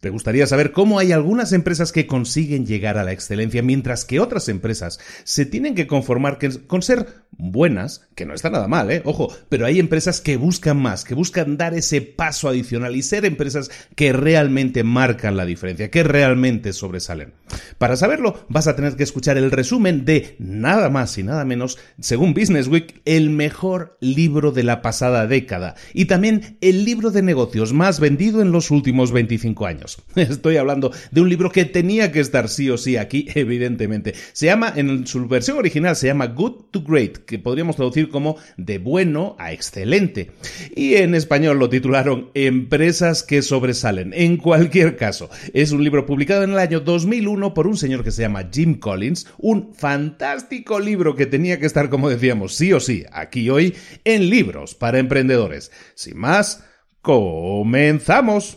[0.00, 4.20] ¿Te gustaría saber cómo hay algunas empresas que consiguen llegar a la excelencia mientras que
[4.20, 9.02] otras empresas se tienen que conformar con ser buenas, que no está nada mal, ¿eh?
[9.04, 13.24] Ojo, pero hay empresas que buscan más, que buscan dar ese paso adicional y ser
[13.24, 17.32] empresas que realmente marcan la diferencia, que realmente sobresalen.
[17.78, 21.76] Para saberlo, vas a tener que escuchar el resumen de nada más y nada menos,
[22.00, 27.22] según Business Week, el mejor libro de la pasada década y también el libro de
[27.22, 29.87] negocios más vendido en los últimos 25 años.
[30.16, 34.14] Estoy hablando de un libro que tenía que estar sí o sí aquí, evidentemente.
[34.32, 38.36] Se llama, en su versión original, se llama Good to Great, que podríamos traducir como
[38.56, 40.30] de bueno a excelente.
[40.74, 44.12] Y en español lo titularon Empresas que sobresalen.
[44.14, 48.10] En cualquier caso, es un libro publicado en el año 2001 por un señor que
[48.10, 52.80] se llama Jim Collins, un fantástico libro que tenía que estar, como decíamos, sí o
[52.80, 53.74] sí, aquí hoy,
[54.04, 55.70] en libros para emprendedores.
[55.94, 56.64] Sin más,
[57.02, 58.56] comenzamos.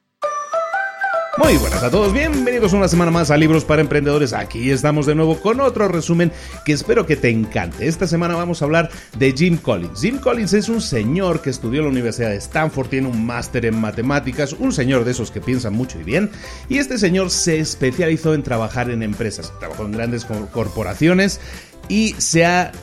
[1.37, 4.33] Muy buenas a todos, bienvenidos una semana más a Libros para Emprendedores.
[4.33, 6.29] Aquí estamos de nuevo con otro resumen
[6.65, 7.87] que espero que te encante.
[7.87, 10.01] Esta semana vamos a hablar de Jim Collins.
[10.01, 13.65] Jim Collins es un señor que estudió en la Universidad de Stanford, tiene un máster
[13.65, 16.29] en matemáticas, un señor de esos que piensan mucho y bien,
[16.67, 21.39] y este señor se especializó en trabajar en empresas, trabajó en grandes corporaciones
[21.87, 22.73] y se ha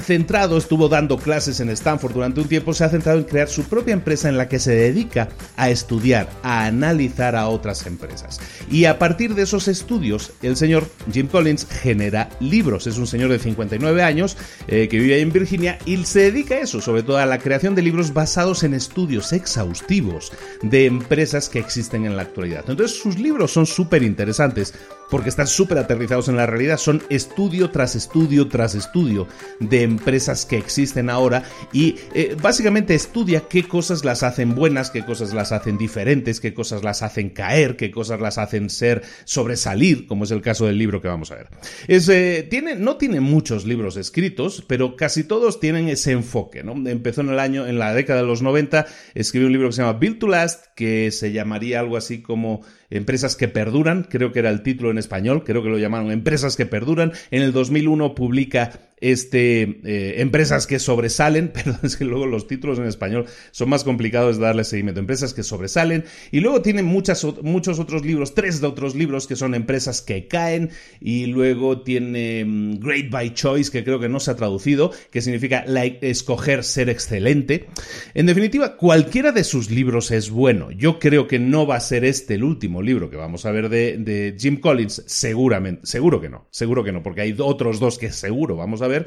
[0.00, 3.64] centrado, estuvo dando clases en Stanford durante un tiempo, se ha centrado en crear su
[3.64, 8.40] propia empresa en la que se dedica a estudiar, a analizar a otras empresas.
[8.70, 12.86] Y a partir de esos estudios, el señor Jim Collins genera libros.
[12.86, 16.60] Es un señor de 59 años eh, que vive en Virginia y se dedica a
[16.60, 20.32] eso, sobre todo a la creación de libros basados en estudios exhaustivos
[20.62, 22.64] de empresas que existen en la actualidad.
[22.68, 24.74] Entonces sus libros son súper interesantes
[25.10, 26.78] porque están súper aterrizados en la realidad.
[26.78, 29.26] Son estudio tras estudio tras estudio
[29.60, 35.04] de empresas que existen ahora y eh, básicamente estudia qué cosas las hacen buenas, qué
[35.04, 40.06] cosas las hacen diferentes, qué cosas las hacen caer, qué cosas las hacen ser sobresalir,
[40.06, 41.48] como es el caso del libro que vamos a ver.
[41.88, 46.62] Eh, tiene, no tiene muchos libros escritos, pero casi todos tienen ese enfoque.
[46.62, 46.72] ¿no?
[46.88, 49.82] Empezó en el año, en la década de los 90, escribió un libro que se
[49.82, 54.38] llama Build to Last, que se llamaría algo así como Empresas que perduran, creo que
[54.38, 57.12] era el título en español, creo que lo llamaron Empresas que perduran.
[57.30, 62.78] En el 2001 publica este, eh, empresas que sobresalen, pero es que luego los títulos
[62.78, 65.00] en español son más complicados de darle seguimiento.
[65.00, 66.04] Empresas que sobresalen.
[66.30, 70.26] Y luego tiene muchas, muchos otros libros, tres de otros libros que son empresas que
[70.26, 70.70] caen.
[71.00, 75.22] Y luego tiene mm, Great by Choice, que creo que no se ha traducido, que
[75.22, 75.64] significa
[76.00, 77.66] escoger ser excelente.
[78.14, 80.70] En definitiva, cualquiera de sus libros es bueno.
[80.70, 83.68] Yo creo que no va a ser este el último libro que vamos a ver
[83.68, 85.02] de, de Jim Collins.
[85.06, 88.88] Seguramente, seguro que no, seguro que no, porque hay otros dos que seguro vamos a
[88.88, 89.06] ver,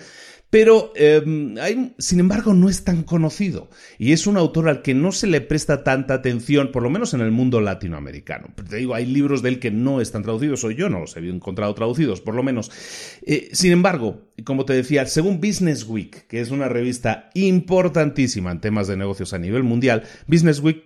[0.52, 1.56] pero em,
[1.98, 5.40] sin embargo no es tan conocido y es un autor al que no se le
[5.40, 8.54] presta tanta atención, por lo menos en el mundo latinoamericano.
[8.70, 11.20] te digo, hay libros de él que no están traducidos, o yo no los he
[11.22, 12.70] encontrado traducidos, por lo menos.
[13.26, 18.62] Eh, sin embargo, como te decía, según Business Week, que es una revista importantísima en
[18.62, 20.86] temas de negocios a nivel mundial, Business Week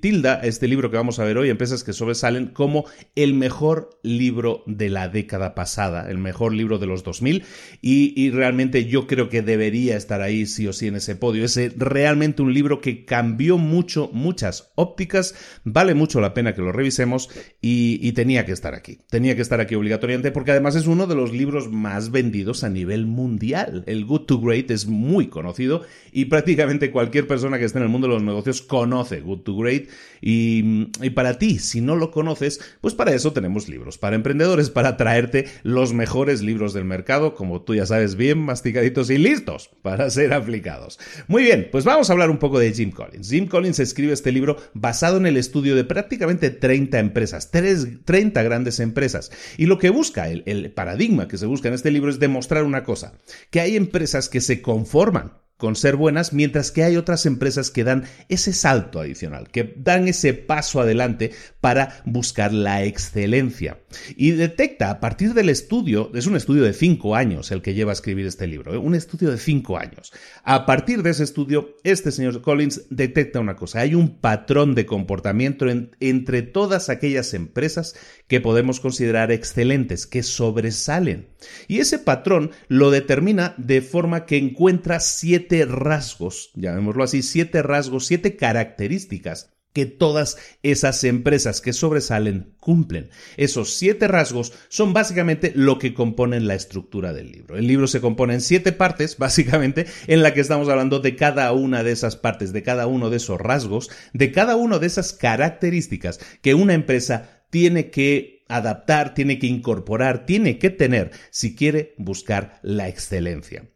[0.00, 4.62] tilda este libro que vamos a ver hoy, Empresas que sobresalen, como el mejor libro
[4.66, 7.44] de la década pasada, el mejor libro de los 2000,
[7.82, 11.44] y, y realmente yo creo que debería estar ahí sí o sí en ese podio.
[11.44, 16.72] Es realmente un libro que cambió mucho, muchas ópticas, vale mucho la pena que lo
[16.72, 17.30] revisemos
[17.60, 18.98] y, tenía que estar aquí.
[19.10, 22.70] Tenía que estar aquí obligatoriamente porque además es uno de los libros más vendidos a
[22.70, 23.84] nivel mundial.
[23.86, 25.82] El Good to Great es muy conocido
[26.12, 29.56] y prácticamente cualquier persona que esté en el mundo de los negocios conoce Good to
[29.56, 29.88] Great
[30.22, 34.70] y, y para ti, si no lo conoces, pues para eso tenemos libros, para emprendedores,
[34.70, 39.70] para traerte los mejores libros del mercado, como tú ya sabes bien, masticaditos y listos
[39.82, 40.98] para ser aplicados.
[41.28, 43.28] Muy bien, pues vamos a hablar un poco de Jim Collins.
[43.28, 48.80] Jim Collins escribe este libro basado en el estudio de prácticamente 30 empresas, 30 grandes
[48.80, 49.30] empresas.
[49.56, 52.64] Y lo que busca, el, el paradigma que se busca en este libro es demostrar
[52.64, 53.18] una cosa,
[53.50, 57.84] que hay empresas que se conforman con ser buenas, mientras que hay otras empresas que
[57.84, 63.80] dan ese salto adicional, que dan ese paso adelante para buscar la excelencia.
[64.16, 67.92] Y detecta a partir del estudio, es un estudio de cinco años el que lleva
[67.92, 68.78] a escribir este libro, ¿eh?
[68.78, 70.12] un estudio de cinco años.
[70.44, 74.84] A partir de ese estudio, este señor Collins detecta una cosa, hay un patrón de
[74.84, 75.66] comportamiento
[76.00, 81.28] entre todas aquellas empresas que podemos considerar excelentes, que sobresalen.
[81.68, 88.06] Y ese patrón lo determina de forma que encuentra siete rasgos, llamémoslo así, siete rasgos,
[88.06, 93.10] siete características que todas esas empresas que sobresalen cumplen.
[93.36, 97.58] Esos siete rasgos son básicamente lo que componen la estructura del libro.
[97.58, 101.52] El libro se compone en siete partes, básicamente, en la que estamos hablando de cada
[101.52, 105.12] una de esas partes, de cada uno de esos rasgos, de cada una de esas
[105.12, 111.94] características que una empresa tiene que adaptar, tiene que incorporar, tiene que tener si quiere
[111.98, 113.68] buscar la excelencia.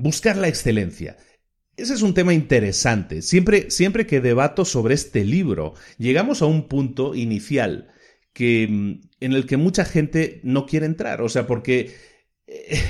[0.00, 1.16] Buscar la excelencia.
[1.76, 3.22] Ese es un tema interesante.
[3.22, 7.88] Siempre, siempre que debato sobre este libro, llegamos a un punto inicial
[8.32, 11.20] que, mm, en el que mucha gente no quiere entrar.
[11.20, 11.94] O sea, porque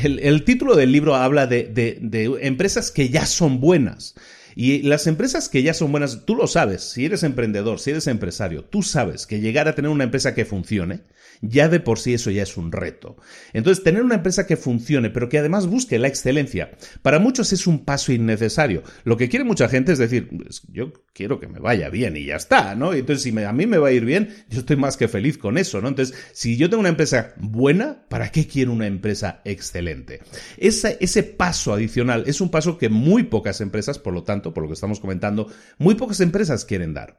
[0.02, 4.14] el, título del libro habla de empresas que ya son buenas.
[4.54, 8.06] Y las empresas que ya son buenas, tú lo sabes, si eres emprendedor, si eres
[8.06, 11.04] empresario, tú sabes que llegar a tener una empresa que funcione,
[11.40, 13.16] ya de por sí eso ya es un reto.
[13.52, 16.70] Entonces, tener una empresa que funcione, pero que además busque la excelencia,
[17.02, 18.82] para muchos es un paso innecesario.
[19.04, 20.28] Lo que quiere mucha gente es decir,
[20.68, 22.92] yo quiero que me vaya bien y ya está, ¿no?
[22.92, 25.58] Entonces, si a mí me va a ir bien, yo estoy más que feliz con
[25.58, 25.88] eso, ¿no?
[25.88, 30.20] Entonces, si yo tengo una empresa buena, ¿para qué quiero una empresa excelente?
[30.56, 34.68] ese paso adicional es un paso que muy pocas empresas, por lo tanto, por lo
[34.68, 35.48] que estamos comentando,
[35.78, 37.18] muy pocas empresas quieren dar.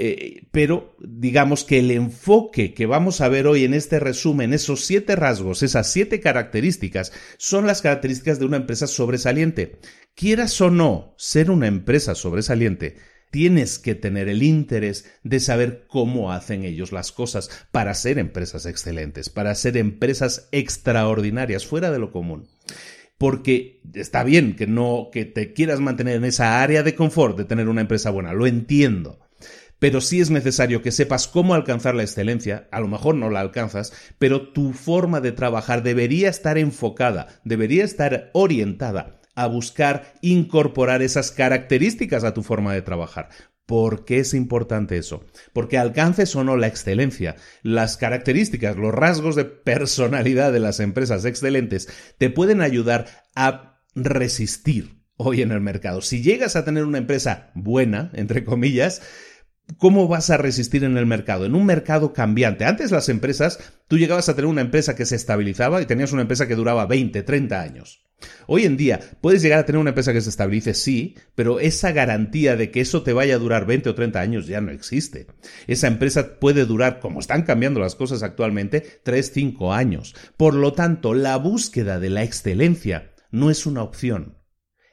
[0.00, 4.84] Eh, pero digamos que el enfoque que vamos a ver hoy en este resumen, esos
[4.84, 9.80] siete rasgos, esas siete características, son las características de una empresa sobresaliente.
[10.14, 12.96] Quieras o no ser una empresa sobresaliente,
[13.32, 18.66] tienes que tener el interés de saber cómo hacen ellos las cosas para ser empresas
[18.66, 22.48] excelentes, para ser empresas extraordinarias, fuera de lo común
[23.18, 27.44] porque está bien que no que te quieras mantener en esa área de confort de
[27.44, 29.18] tener una empresa buena, lo entiendo
[29.78, 33.40] pero sí es necesario que sepas cómo alcanzar la excelencia, a lo mejor no la
[33.40, 41.00] alcanzas, pero tu forma de trabajar debería estar enfocada, debería estar orientada a buscar incorporar
[41.00, 43.28] esas características a tu forma de trabajar.
[43.66, 45.26] ¿Por qué es importante eso?
[45.52, 51.24] Porque alcances o no la excelencia, las características, los rasgos de personalidad de las empresas
[51.26, 56.00] excelentes te pueden ayudar a resistir hoy en el mercado.
[56.00, 59.02] Si llegas a tener una empresa buena, entre comillas,
[59.76, 61.44] ¿Cómo vas a resistir en el mercado?
[61.44, 62.64] En un mercado cambiante.
[62.64, 66.22] Antes las empresas, tú llegabas a tener una empresa que se estabilizaba y tenías una
[66.22, 68.08] empresa que duraba 20, 30 años.
[68.46, 71.92] Hoy en día puedes llegar a tener una empresa que se estabilice, sí, pero esa
[71.92, 75.28] garantía de que eso te vaya a durar 20 o 30 años ya no existe.
[75.66, 80.16] Esa empresa puede durar, como están cambiando las cosas actualmente, 3, 5 años.
[80.36, 84.38] Por lo tanto, la búsqueda de la excelencia no es una opción.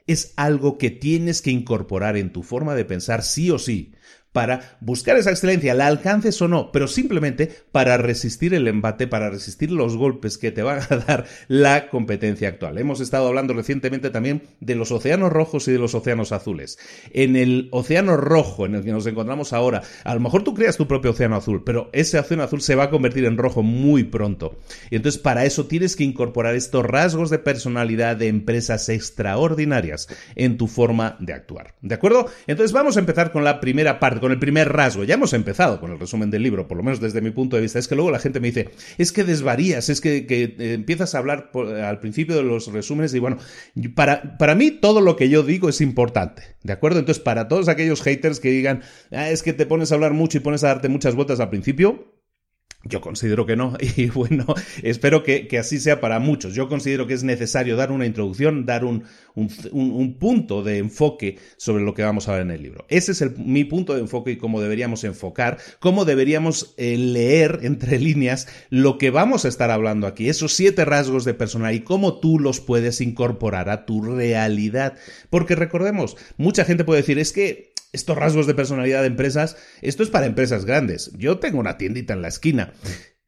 [0.05, 3.95] Es algo que tienes que incorporar en tu forma de pensar sí o sí,
[4.35, 9.29] para buscar esa excelencia, la alcances o no, pero simplemente para resistir el embate, para
[9.29, 12.77] resistir los golpes que te van a dar la competencia actual.
[12.77, 16.77] Hemos estado hablando recientemente también de los océanos rojos y de los océanos azules.
[17.13, 20.75] En el océano rojo en el que nos encontramos ahora, a lo mejor tú creas
[20.75, 24.03] tu propio océano azul, pero ese océano azul se va a convertir en rojo muy
[24.03, 24.59] pronto.
[24.89, 30.57] Y entonces para eso tienes que incorporar estos rasgos de personalidad de empresas extraordinarias en
[30.57, 31.75] tu forma de actuar.
[31.81, 32.29] ¿De acuerdo?
[32.47, 35.03] Entonces vamos a empezar con la primera parte con el primer rasgo.
[35.03, 37.61] Ya hemos empezado con el resumen del libro, por lo menos desde mi punto de
[37.61, 37.77] vista.
[37.77, 41.19] Es que luego la gente me dice, es que desvarías, es que, eh, empiezas a
[41.19, 43.37] hablar al principio de los resúmenes y bueno,
[43.93, 46.97] para, para mí todo lo que yo digo es importante, ¿de acuerdo?
[46.97, 50.39] Entonces, para todos aquellos haters que digan, ah, es que te pones a hablar mucho
[50.39, 52.14] y pones a darte muchas vueltas al principio,
[52.87, 54.45] Yo considero que no, y bueno,
[54.83, 56.53] espero que, así sea para muchos.
[56.53, 61.83] Yo considero que es necesario dar una introducción, dar un, un, punto de enfoque sobre
[61.83, 62.85] lo que vamos a ver en el libro.
[62.87, 67.99] Ese es mi punto de enfoque y cómo deberíamos enfocar, cómo deberíamos eh, leer entre
[67.99, 72.19] líneas lo que vamos a estar hablando aquí, esos siete rasgos de personalidad y cómo
[72.19, 74.93] tú los puedes incorporar a tu realidad.
[75.31, 80.03] Porque recordemos, mucha gente puede decir, es que estos rasgos de personalidad de empresas, esto
[80.03, 81.11] es para empresas grandes.
[81.17, 82.73] Yo tengo una tiendita en la esquina.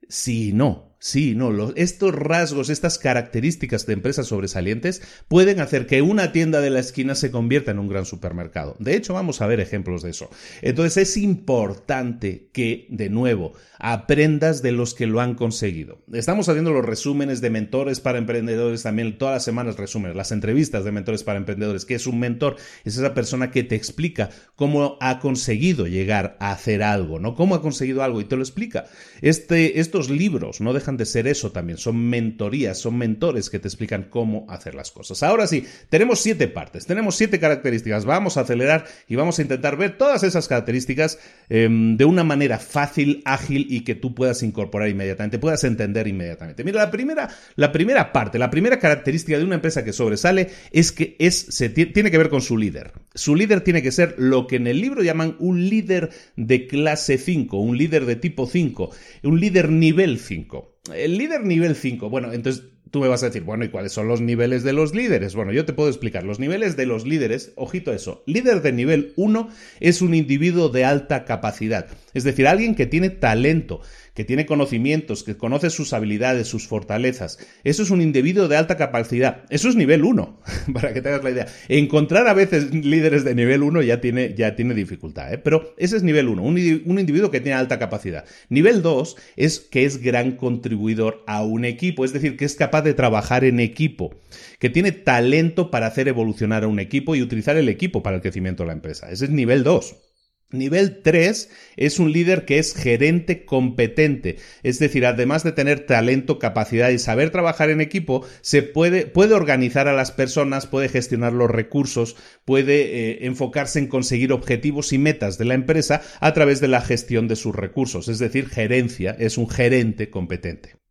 [0.10, 0.97] Sí, no.
[1.00, 6.72] Sí, no, estos rasgos, estas características de empresas sobresalientes pueden hacer que una tienda de
[6.72, 8.75] la esquina se convierta en un gran supermercado.
[8.80, 10.30] De hecho, vamos a ver ejemplos de eso.
[10.63, 16.00] Entonces es importante que, de nuevo, aprendas de los que lo han conseguido.
[16.12, 20.84] Estamos haciendo los resúmenes de mentores para emprendedores también, todas las semanas resúmenes, las entrevistas
[20.84, 21.86] de mentores para emprendedores.
[21.86, 22.56] ¿Qué es un mentor?
[22.86, 27.36] Es esa persona que te explica cómo ha conseguido llegar a hacer algo, ¿no?
[27.36, 28.86] Cómo ha conseguido algo y te lo explica.
[29.22, 33.68] Este, estos libros no dejan de ser eso también, son mentorías, son mentores que te
[33.68, 35.24] explican cómo hacer las cosas.
[35.24, 39.77] Ahora sí, tenemos siete partes, tenemos siete características, vamos a acelerar y vamos a intentar
[39.77, 44.89] ver todas esas características em, de una manera fácil, ágil y que tú puedas incorporar
[44.89, 46.63] inmediatamente, puedas entender inmediatamente.
[46.63, 50.92] Mira, la primera, la primera parte, la primera característica de una empresa que sobresale es
[50.92, 52.94] que es, se, tiene que ver con su líder.
[53.13, 57.18] Su líder tiene que ser lo que en el libro llaman un líder de clase
[57.18, 58.92] 5, un líder de tipo 5,
[59.24, 60.77] un líder nivel 5.
[60.94, 64.08] El líder nivel 5, bueno, entonces tú me vas a decir, bueno, ¿y cuáles son
[64.08, 65.36] los niveles de los líderes?
[65.36, 66.24] Bueno, yo te puedo explicar.
[66.24, 70.86] Los niveles de los líderes, ojito eso, líder de nivel 1 es un individuo de
[70.86, 73.82] alta capacidad, es decir, alguien que tiene talento,
[74.18, 77.38] que tiene conocimientos, que conoce sus habilidades, sus fortalezas.
[77.64, 79.44] Eso es un individuo de alta capacidad.
[79.52, 80.42] Eso es nivel 1,
[80.74, 81.48] para que te hagas la idea.
[81.68, 85.38] Encontrar a veces líderes de nivel 1 ya tiene, ya tiene dificultad, ¿eh?
[85.38, 88.26] pero ese es nivel 1, un, un individuo que tiene alta capacidad.
[88.50, 92.82] Nivel 2 es que es gran contribuidor a un equipo, es decir, que es capaz
[92.82, 94.16] de trabajar en equipo,
[94.58, 98.24] que tiene talento para hacer evolucionar a un equipo y utilizar el equipo para el
[98.24, 99.12] crecimiento de la empresa.
[99.12, 100.07] Ese es nivel 2.
[100.50, 106.39] Nivel 3 es un líder que es gerente competente, es decir, además de tener talento,
[106.39, 111.34] capacidad y saber trabajar en equipo, se puede, puede organizar a las personas, puede gestionar
[111.34, 116.62] los recursos, puede eh, enfocarse en conseguir objetivos y metas de la empresa a través
[116.62, 120.87] de la gestión de sus recursos, es decir, gerencia, es un gerente competente.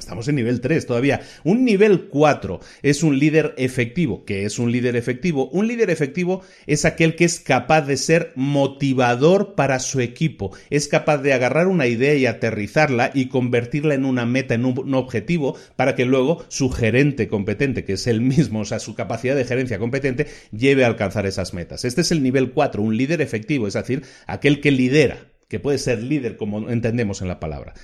[0.00, 1.20] Estamos en nivel 3 todavía.
[1.44, 4.24] Un nivel 4 es un líder efectivo.
[4.24, 5.48] ¿Qué es un líder efectivo?
[5.50, 10.52] Un líder efectivo es aquel que es capaz de ser motivador para su equipo.
[10.70, 14.94] Es capaz de agarrar una idea y aterrizarla y convertirla en una meta, en un,
[14.94, 19.36] objetivo, para que luego su gerente competente, que es el mismo, o sea, su capacidad
[19.36, 21.84] de gerencia competente, lleve a alcanzar esas metas.
[21.84, 25.78] Este es el nivel 4, un líder efectivo, es decir, aquel que lidera, que puede
[25.78, 27.74] ser líder como entendemos en la palabra.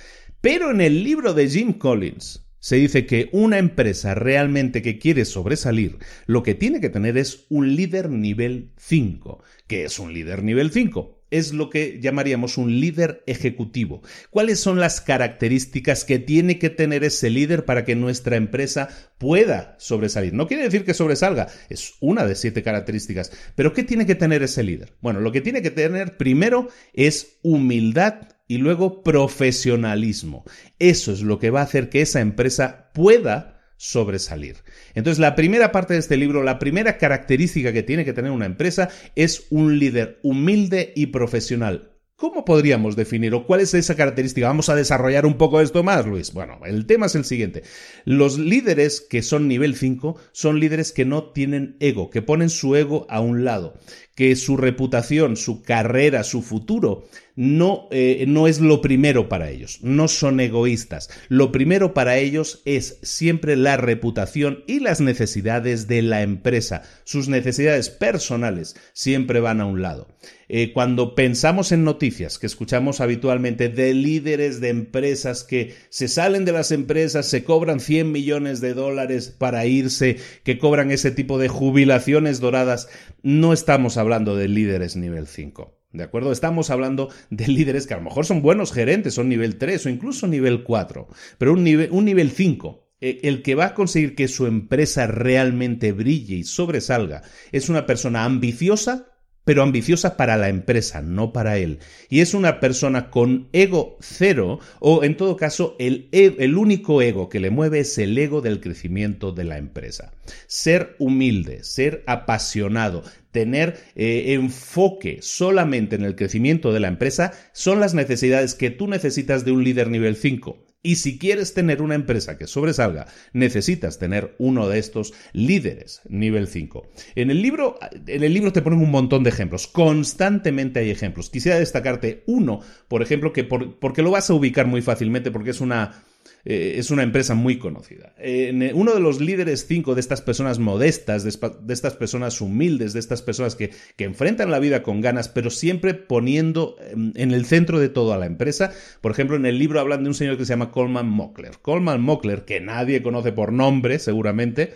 [0.49, 5.25] Pero en el libro de Jim Collins se dice que una empresa realmente que quiere
[5.25, 9.43] sobresalir, lo que tiene que tener es un líder nivel 5.
[9.67, 11.15] ¿Qué es un líder nivel 5?
[11.29, 14.01] es lo que llamaríamos un líder ejecutivo.
[14.29, 18.87] ¿Cuáles son las características que tiene que tener ese líder para que nuestra empresa
[19.17, 20.33] pueda sobresalir?
[20.33, 23.33] No quiere decir que sobresalga, es una de siete características.
[23.55, 24.93] Pero ¿qué tiene que tener ese líder?
[25.01, 30.43] Bueno, lo que tiene que tener primero es humildad y luego profesionalismo.
[30.79, 34.57] Eso es lo que va a hacer que esa empresa pueda sobresalir.
[34.95, 38.45] Entonces, la primera parte de este libro, la primera característica que tiene que tener una
[38.45, 41.91] empresa es un líder humilde y profesional.
[42.15, 44.47] ¿Cómo podríamos definir o cuál es esa característica?
[44.47, 46.33] Vamos a desarrollar un poco esto más, Luis.
[46.33, 47.61] Bueno, el tema es el siguiente.
[48.05, 52.75] Los líderes que son nivel 5 son líderes que no tienen ego, que ponen su
[52.75, 53.75] ego a un lado,
[54.17, 57.05] que su reputación, su carrera, su futuro
[57.35, 61.11] no, eh, no es lo primero para ellos, no son egoístas.
[61.29, 66.81] Lo primero para ellos es siempre la reputación y las necesidades de la empresa.
[67.03, 70.07] Sus necesidades personales siempre van a un lado.
[70.49, 76.43] Eh, cuando pensamos en noticias que escuchamos habitualmente de líderes de empresas que se salen
[76.45, 81.37] de las empresas, se cobran 100 millones de dólares para irse, que cobran ese tipo
[81.37, 82.87] de jubilaciones doradas,
[83.21, 85.77] no estamos hablando de líderes nivel 5.
[85.91, 86.31] ¿De acuerdo?
[86.31, 89.89] Estamos hablando de líderes que a lo mejor son buenos gerentes, son nivel 3 o
[89.89, 94.15] incluso nivel 4, pero un nivel, un nivel 5 eh, el que va a conseguir
[94.15, 97.21] que su empresa realmente brille y sobresalga
[97.51, 99.16] es una persona ambiciosa
[99.47, 101.79] pero ambiciosa para la empresa, no para él.
[102.09, 107.01] Y es una persona con ego cero, o en todo caso, el, e, el, único
[107.01, 110.11] ego que le mueve es el ego del crecimiento de la empresa.
[110.47, 117.79] Ser humilde, ser apasionado, tener eh, enfoque solamente en el crecimiento de la empresa, son
[117.79, 120.66] las necesidades que tú necesitas de un líder nivel 5.
[120.83, 126.47] Y si quieres tener una empresa que sobresalga, necesitas tener uno de estos líderes nivel
[126.47, 126.87] 5.
[127.15, 129.67] En el libro, en el libro te ponen un montón de ejemplos.
[129.67, 131.29] Constantemente hay ejemplos.
[131.29, 135.61] Quisiera destacarte uno, por ejemplo, que porque lo vas a ubicar muy fácilmente porque es
[135.61, 136.03] una
[136.49, 138.13] eh, es una empresa muy conocida.
[138.17, 143.01] Eh, uno de los líderes cinco de estas personas modestas, de, estas personas humildes, de
[143.01, 147.45] estas personas que, que, enfrentan la vida con ganas, pero siempre poniendo em, en el
[147.45, 148.71] centro de todo a la empresa.
[149.01, 151.57] Por ejemplo, en el libro hablan de un señor que se llama Coleman Mockler.
[151.61, 154.73] Coleman Mockler, que nadie conoce por nombre, seguramente,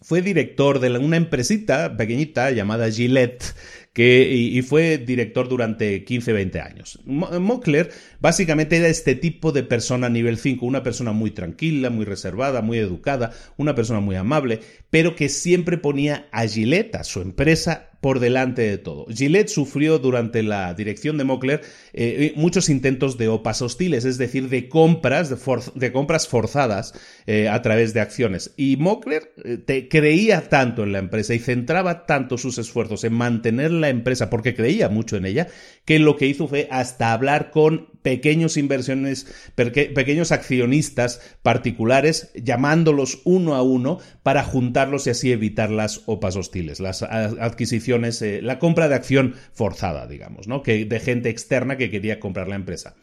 [0.00, 3.54] fue director de una empresita pequeñita llamada Gillette
[3.94, 6.98] que, y, fue director durante 15-20 años.
[7.06, 12.60] Mockler básicamente era este tipo de persona nivel 5, una persona muy tranquila, muy reservada,
[12.60, 14.58] muy educada, una persona muy amable,
[14.90, 19.06] pero que siempre ponía a Gillette, su empresa, por delante de todo.
[19.08, 21.62] Gillette sufrió durante la dirección de Mockler
[21.94, 25.30] eh, muchos intentos de OPAs hostiles, es decir, de compras,
[25.74, 26.92] de, compras forzadas
[27.26, 28.52] eh, a través de acciones.
[28.58, 33.70] Y Mockler eh, creía tanto en la empresa y centraba tanto sus esfuerzos en mantener
[33.70, 35.48] la empresa, porque creía mucho en ella,
[35.86, 43.54] que lo que hizo fue hasta hablar con pequeños inversiones, pequeños accionistas particulares, llamándolos uno
[43.54, 48.88] a uno para juntarlos y así evitar las OPAs hostiles, las adquisiciones, eh, la compra
[48.88, 50.46] de acción forzada, digamos.
[50.62, 52.96] Que, de gente externa que quería comprar la empresa.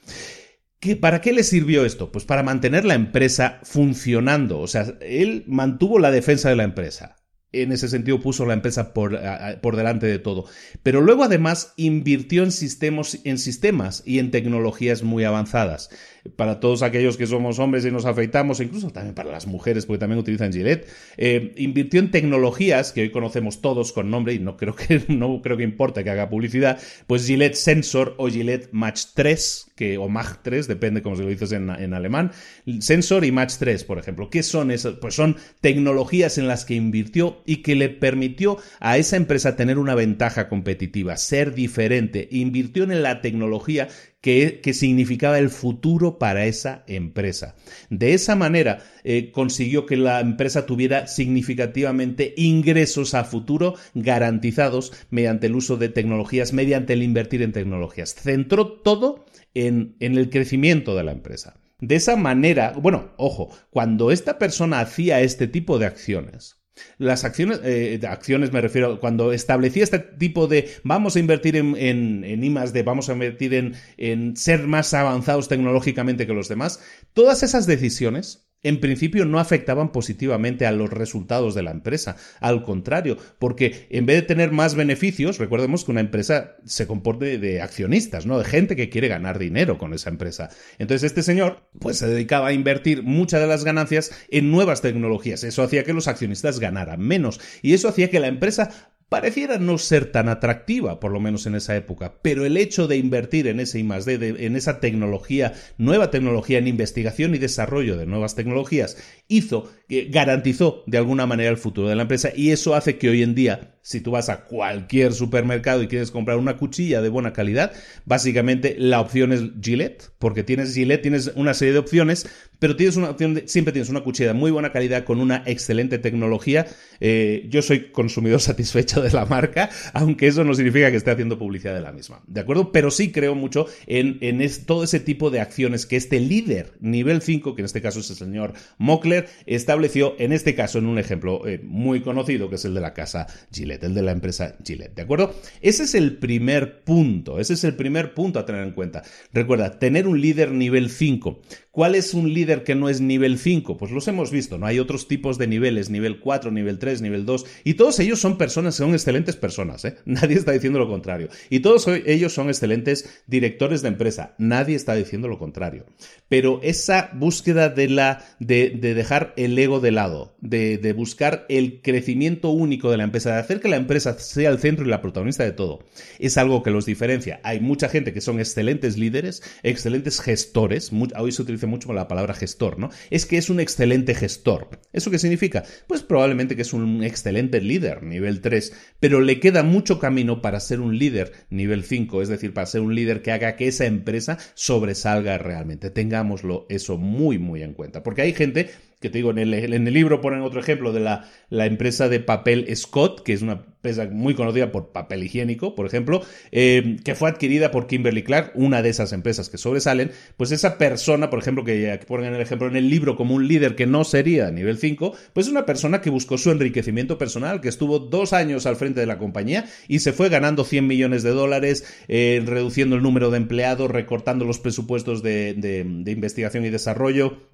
[1.00, 2.12] ¿Para qué le sirvió esto?
[2.12, 4.60] Pues para mantener la empresa funcionando.
[4.60, 7.16] O sea, él mantuvo la defensa de la empresa
[7.54, 9.20] en ese sentido puso la empresa por,
[9.62, 10.46] por, delante de todo.
[10.84, 15.90] Pero luego además invirtió en sistemas, en sistemas y en tecnologías muy avanzadas
[16.36, 20.00] para todos aquellos que somos hombres y nos afeitamos, incluso también para las mujeres, porque
[20.00, 20.88] también utilizan Gillette,
[21.18, 25.42] eh, invirtió en tecnologías que hoy conocemos todos con nombre y no creo que no
[25.42, 30.10] creo que importe que haga publicidad, pues Gillette Sensor o Gillette Match 3, que, o
[30.10, 32.32] Mag 3, depende cómo se lo dices en, en alemán,
[32.80, 34.30] Sensor y Match 3, por ejemplo.
[34.30, 34.96] ¿Qué son esas?
[34.96, 39.78] Pues son tecnologías en las que invirtió y que le permitió a esa empresa tener
[39.78, 42.28] una ventaja competitiva, ser diferente.
[42.32, 43.88] Invirtió en la tecnología
[44.22, 47.56] que, significaba el futuro para esa empresa.
[47.90, 55.48] De esa manera eh, consiguió que la empresa tuviera significativamente ingresos a futuro garantizados mediante
[55.48, 58.14] el uso de tecnologías, mediante el invertir en tecnologías.
[58.14, 59.26] Centró todo
[59.56, 61.56] en, en el crecimiento de la empresa.
[61.80, 66.61] De esa manera, bueno, ojo, cuando esta persona hacía este tipo de acciones,
[66.98, 71.76] las acciones, eh, acciones me refiero, cuando establecía este tipo de vamos a invertir en,
[71.76, 72.54] en, en I
[72.84, 76.82] vamos a invertir en, en ser más avanzados tecnológicamente que los demás,
[77.14, 82.16] todas esas decisiones en principio no afectaban positivamente a los resultados de la empresa.
[82.40, 87.38] Al contrario, porque en vez de tener más beneficios, recordemos que una empresa se comporte
[87.38, 88.38] de accionistas, ¿no?
[88.38, 90.50] De gente que quiere ganar dinero con esa empresa.
[90.78, 95.44] Entonces este señor, pues se dedicaba a invertir muchas de las ganancias en nuevas tecnologías.
[95.44, 97.40] Eso hacía que los accionistas ganaran menos.
[97.62, 101.56] Y eso hacía que la empresa pareciera no ser tan atractiva, por lo menos en
[101.56, 106.60] esa época, pero el hecho de invertir en ese I+D, en esa tecnología, nueva tecnología,
[106.60, 108.96] en investigación y desarrollo de nuevas tecnologías,
[109.28, 113.10] hizo, que garantizó de alguna manera el futuro de la empresa y eso hace que
[113.10, 117.10] hoy en día si tú vas a cualquier supermercado y quieres comprar una cuchilla de
[117.10, 117.74] buena calidad,
[118.06, 122.28] básicamente la opción es Gillette, porque tienes Gillette, tienes una serie de opciones,
[122.62, 125.98] pero tienes una opción siempre tienes una cuchilla de muy buena calidad con una excelente
[125.98, 126.68] tecnología.
[127.00, 131.40] Eh, yo soy consumidor satisfecho de la marca, aunque eso no significa que esté haciendo
[131.40, 132.72] publicidad de la misma, ¿de acuerdo?
[132.72, 134.20] Pero sí creo mucho en,
[134.68, 138.12] todo ese tipo de acciones que este líder nivel 5, que en este caso es
[138.12, 142.66] el señor Mockler, estableció, en este caso en un ejemplo eh, muy conocido, que es
[142.66, 145.34] el de la casa Gillette el de la empresa Gillette, ¿de acuerdo?
[145.62, 149.02] Ese es el primer punto, ese es el primer punto a tener en cuenta.
[149.34, 151.42] Recuerda, tener un líder nivel 5.
[151.72, 153.78] ¿Cuál es un líder que no es nivel 5?
[153.78, 154.66] Pues los hemos visto, ¿no?
[154.66, 158.38] Hay otros tipos de niveles, nivel 4, nivel 3, nivel 2, y todos ellos son
[158.38, 159.96] personas, son excelentes personas, ¿eh?
[160.06, 161.30] Nadie está diciendo lo contrario.
[161.50, 165.86] Y todos ellos son excelentes directores de empresa, nadie está diciendo lo contrario.
[166.28, 172.50] Pero esa búsqueda de la, de, dejar el ego de lado, de, buscar el crecimiento
[172.50, 175.46] único de la empresa, de hacer que la empresa sea el centro y la protagonista
[175.46, 175.86] de todo,
[176.20, 177.40] es algo que los diferencia.
[177.44, 182.34] Hay mucha gente que son excelentes líderes, excelentes gestores, hoy se utiliza mucho la palabra
[182.34, 182.90] gestor, ¿no?
[183.10, 184.80] Es que es un excelente gestor.
[184.94, 185.64] ¿Eso qué significa?
[185.88, 190.60] Pues probablemente que es un excelente líder, nivel 3, pero le queda mucho camino para
[190.60, 193.86] ser un líder nivel 5, es decir, para ser un líder que haga que esa
[193.86, 195.90] empresa sobresalga realmente.
[195.90, 198.70] Tengámoslo eso muy, muy en cuenta, porque hay gente
[199.02, 202.08] que te digo, en el, en el libro ponen otro ejemplo de la, la, empresa
[202.08, 206.98] de papel Scott, que es una empresa muy conocida por papel higiénico, por ejemplo, eh,
[207.04, 211.32] que fue adquirida por Kimberly Clark, una de esas empresas que sobresalen, pues esa persona,
[211.32, 214.52] por ejemplo, que ponen el ejemplo en el libro como un líder que no sería
[214.52, 218.68] nivel 5, pues es una persona que buscó su enriquecimiento personal, que estuvo dos años
[218.68, 222.96] al frente de la compañía y se fue ganando 100 millones de dólares, eh, reduciendo
[222.96, 227.50] el número de empleados, recortando los presupuestos de, de investigación y desarrollo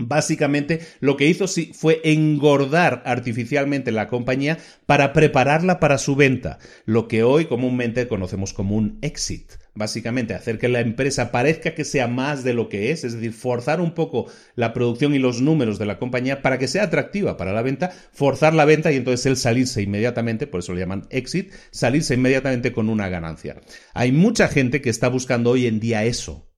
[0.00, 6.58] Básicamente lo que hizo sí fue engordar artificialmente la compañía para prepararla para su venta,
[6.86, 9.52] lo que hoy comúnmente conocemos como un exit.
[9.74, 13.32] Básicamente hacer que la empresa parezca que sea más de lo que es, es decir,
[13.32, 17.36] forzar un poco la producción y los números de la compañía para que sea atractiva
[17.36, 21.06] para la venta, forzar la venta y entonces él salirse inmediatamente, por eso lo llaman
[21.10, 23.60] exit, salirse inmediatamente con una ganancia.
[23.94, 26.49] Hay mucha gente que está buscando hoy en día eso,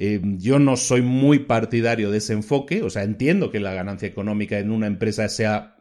[0.00, 4.06] eh, yo no soy muy partidario de ese enfoque, o sea, entiendo que la ganancia
[4.06, 5.74] económica en una empresa sea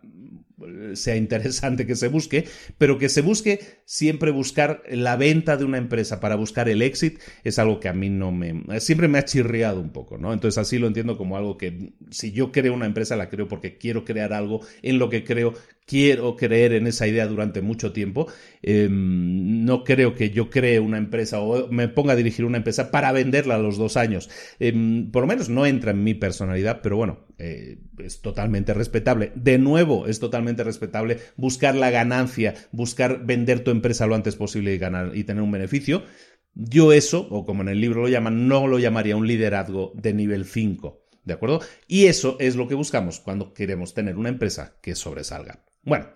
[0.94, 2.46] sea interesante que se busque,
[2.80, 7.20] pero que se busque siempre buscar la venta de una empresa para buscar el éxito
[7.44, 10.34] es algo que a mí no me siempre me ha chirriado un poco, ¿no?
[10.34, 13.78] Entonces así lo entiendo como algo que si yo creo una empresa la creo porque
[13.78, 15.54] quiero crear algo en lo que creo
[15.88, 18.28] quiero creer en esa idea durante mucho tiempo.
[18.62, 22.92] Em, no creo que yo cree una empresa o me ponga a dirigir una empresa
[22.92, 24.30] para venderla a los dos años.
[24.60, 29.32] Em, por lo menos no entra en mi personalidad, pero bueno, eh, es totalmente respetable.
[29.36, 34.74] De nuevo, es totalmente respetable buscar la ganancia, buscar vender tu empresa lo antes posible
[34.74, 36.04] y ganar y tener un beneficio.
[36.54, 40.14] Yo eso, o como en el libro lo llaman, no lo llamaría un liderazgo de
[40.14, 41.07] nivel 5.
[41.28, 41.60] ¿De acuerdo?
[41.88, 45.66] Y eso es lo que buscamos cuando queremos tener una empresa que sobresalga.
[45.84, 46.08] Bueno,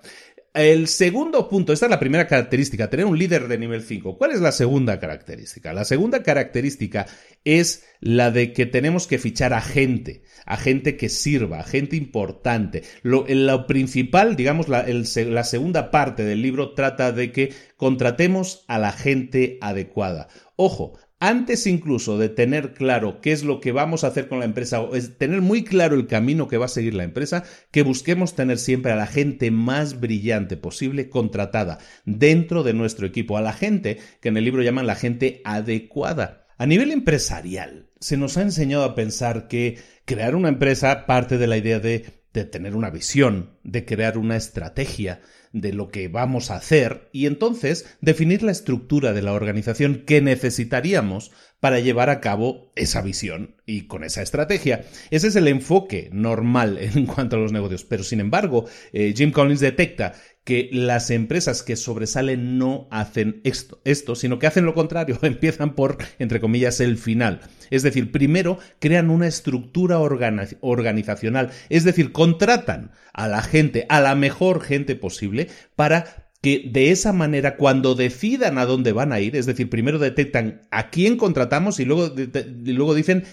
[0.54, 4.17] el segundo punto, esta es la primera característica, tener un líder de nivel 5.
[4.17, 5.74] ¿Cuál es la segunda característica?
[5.74, 7.08] La segunda característica
[7.43, 11.97] es la de que tenemos que fichar a gente, a gente que sirva, a gente
[11.97, 12.84] importante.
[13.02, 13.26] Lo,
[13.67, 19.58] principal, digamos, la, la segunda parte del libro trata de que contratemos a la gente
[19.60, 20.30] adecuada.
[20.56, 24.46] Ojo, antes incluso de tener claro qué es lo que vamos a hacer con la
[24.46, 27.84] empresa, o es tener muy claro el camino que va a seguir la empresa, que
[27.84, 33.42] busquemos tener siempre a la gente más brillante posible contratada dentro de nuestro equipo, a
[33.42, 36.48] la gente que en el libro llaman la gente adecuada.
[36.58, 41.46] A nivel empresarial, se nos ha enseñado a pensar que crear una empresa parte de
[41.46, 45.22] la idea de, de tener una visión, de crear una estrategia,
[45.54, 50.22] de lo que vamos a hacer y entonces definir la estructura de la organización que
[50.22, 54.84] necesitaríamos para llevar a cabo esa visión y con esa estrategia.
[55.12, 57.86] Ese es el enfoque normal en cuanto a los negocios.
[57.86, 63.80] Pero sin embargo, eh, Jim Collins detecta que las empresas que sobresalen no hacen esto,
[63.86, 67.42] esto, sino que hacen lo contrario, empiezan por, entre comillas, el final.
[67.70, 74.16] Es decir, primero crean una estructura organizacional, es decir, contratan a la gente, a la
[74.16, 79.36] mejor gente posible, para que de esa manera cuando decidan a dónde van a ir,
[79.36, 83.26] es decir, primero detectan a quién contratamos y luego, y luego dicen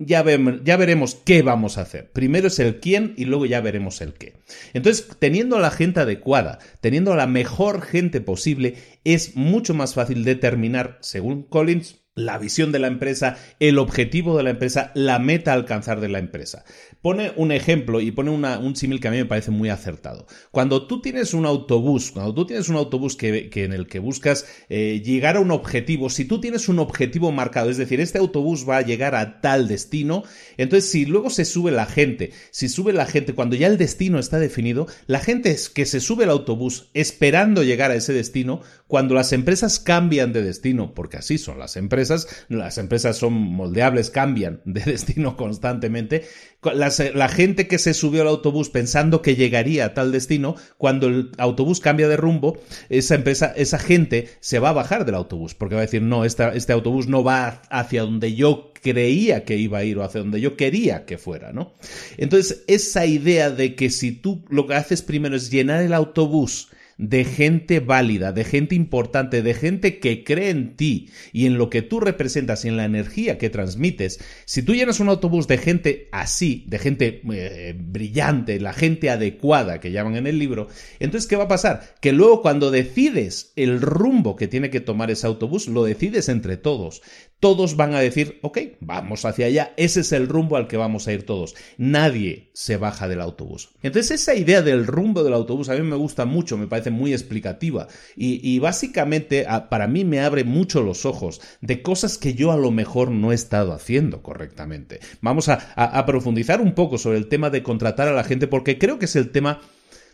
[0.00, 2.10] ya, veremos qué vamos a hacer.
[2.10, 4.34] Primero es el quién y luego ya veremos el qué.
[4.72, 9.94] Entonces, teniendo a la gente adecuada, teniendo a la mejor gente posible, es mucho más
[9.94, 15.18] fácil determinar, según Collins, la visión de la empresa, el objetivo de la empresa, la
[15.18, 16.64] meta a alcanzar de la empresa.
[17.02, 20.26] Pone un ejemplo y pone un símil que a mí me parece muy acertado.
[20.50, 24.46] Cuando tú tienes un autobús, cuando tú tienes un autobús que, en el que buscas
[24.68, 28.68] eh, llegar a un objetivo, si tú tienes un objetivo marcado, es decir, este autobús
[28.68, 30.24] va a llegar a tal destino,
[30.56, 34.18] entonces si luego se sube la gente, si sube la gente, cuando ya el destino
[34.18, 39.14] está definido, la gente que se sube al autobús esperando llegar a ese destino, cuando
[39.14, 44.62] las empresas cambian de destino, porque así son las empresas, las empresas son moldeables, cambian
[44.64, 46.24] de destino constantemente,
[46.60, 51.30] la gente que se subió al autobús pensando que llegaría a tal destino, cuando el
[51.38, 55.76] autobús cambia de rumbo, esa empresa, esa gente se va a bajar del autobús, porque
[55.76, 59.84] va a decir, no, este autobús no va hacia donde yo creía que iba a
[59.84, 61.74] ir o hacia donde yo quería que fuera, ¿no?
[62.16, 66.70] Entonces, esa idea de que si tú lo que haces primero es llenar el autobús
[67.00, 71.70] de gente válida, de gente importante, de gente que cree en ti y en lo
[71.70, 75.56] que tú representas y en la energía que transmites, si tú llenas un autobús de
[75.56, 81.26] gente así, de gente eh, brillante, la gente adecuada que llaman en el libro, entonces
[81.26, 81.94] ¿qué va a pasar?
[82.02, 86.58] Que luego cuando decides el rumbo que tiene que tomar ese autobús, lo decides entre
[86.58, 87.00] todos
[87.40, 91.08] todos van a decir, ok, vamos hacia allá, ese es el rumbo al que vamos
[91.08, 91.54] a ir todos.
[91.78, 93.70] Nadie se baja del autobús.
[93.82, 97.12] Entonces esa idea del rumbo del autobús a mí me gusta mucho, me parece muy
[97.12, 97.88] explicativa.
[98.16, 102.70] Y, básicamente para mí me abre mucho los ojos de cosas que yo a lo
[102.70, 105.00] mejor no he estado haciendo correctamente.
[105.20, 108.98] Vamos a, profundizar un poco sobre el tema de contratar a la gente porque creo
[108.98, 109.60] que es el tema...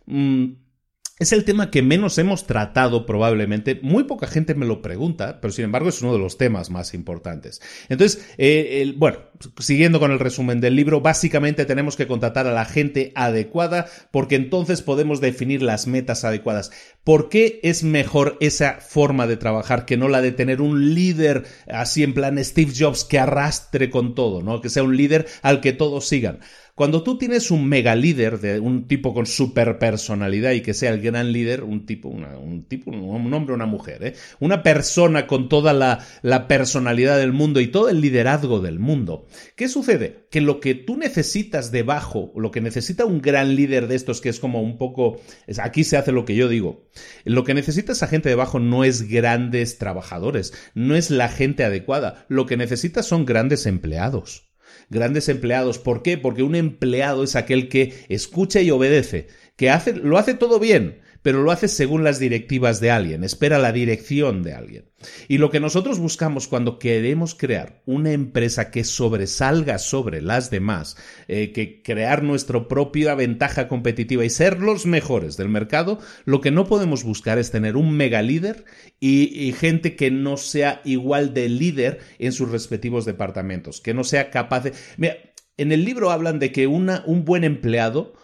[0.06, 0.65] Mm,
[1.18, 3.80] es el tema que menos hemos tratado probablemente.
[3.82, 6.92] Muy poca gente me lo pregunta, pero sin embargo es uno de los temas más
[6.92, 7.62] importantes.
[7.88, 9.20] Entonces, eh, bueno,
[9.58, 14.34] siguiendo con el resumen del libro, básicamente tenemos que contratar a la gente adecuada porque
[14.34, 16.70] entonces podemos definir las metas adecuadas.
[17.02, 21.44] ¿Por qué es mejor esa forma de trabajar que no la de tener un líder
[21.66, 24.60] así en plan Steve Jobs que arrastre con todo, ¿no?
[24.60, 26.40] Que sea un líder al que todos sigan.
[26.76, 30.90] Cuando tú tienes un mega líder, de un tipo con super personalidad y que sea
[30.90, 34.14] el gran líder, un tipo, un tipo, un hombre o una mujer, ¿eh?
[34.40, 39.26] una persona con toda la, la personalidad del mundo y todo el liderazgo del mundo,
[39.56, 40.26] ¿qué sucede?
[40.30, 44.28] Que lo que tú necesitas debajo, lo que necesita un gran líder de estos, que
[44.28, 45.18] es como un poco,
[45.56, 46.90] aquí se hace lo que yo digo,
[47.24, 52.26] lo que necesita esa gente debajo no es grandes trabajadores, no es la gente adecuada,
[52.28, 54.45] lo que necesita son grandes empleados
[54.88, 55.78] grandes empleados.
[55.78, 56.18] ¿Por qué?
[56.18, 61.00] Porque un empleado es aquel que escucha y obedece, que hace, lo hace todo bien,
[61.26, 64.92] pero lo hace según las directivas de alguien, espera la dirección de alguien.
[65.26, 70.96] Y lo que nosotros buscamos cuando queremos crear una empresa que sobresalga sobre las demás,
[71.26, 76.52] eh, que crear nuestra propia ventaja competitiva y ser los mejores del mercado, lo que
[76.52, 78.64] no podemos buscar es tener un mega líder
[79.00, 84.30] y, gente que no sea igual de líder en sus respectivos departamentos, que no sea
[84.30, 84.74] capaz de...
[84.96, 85.16] Mira,
[85.56, 88.14] en el libro hablan de que una, un buen empleado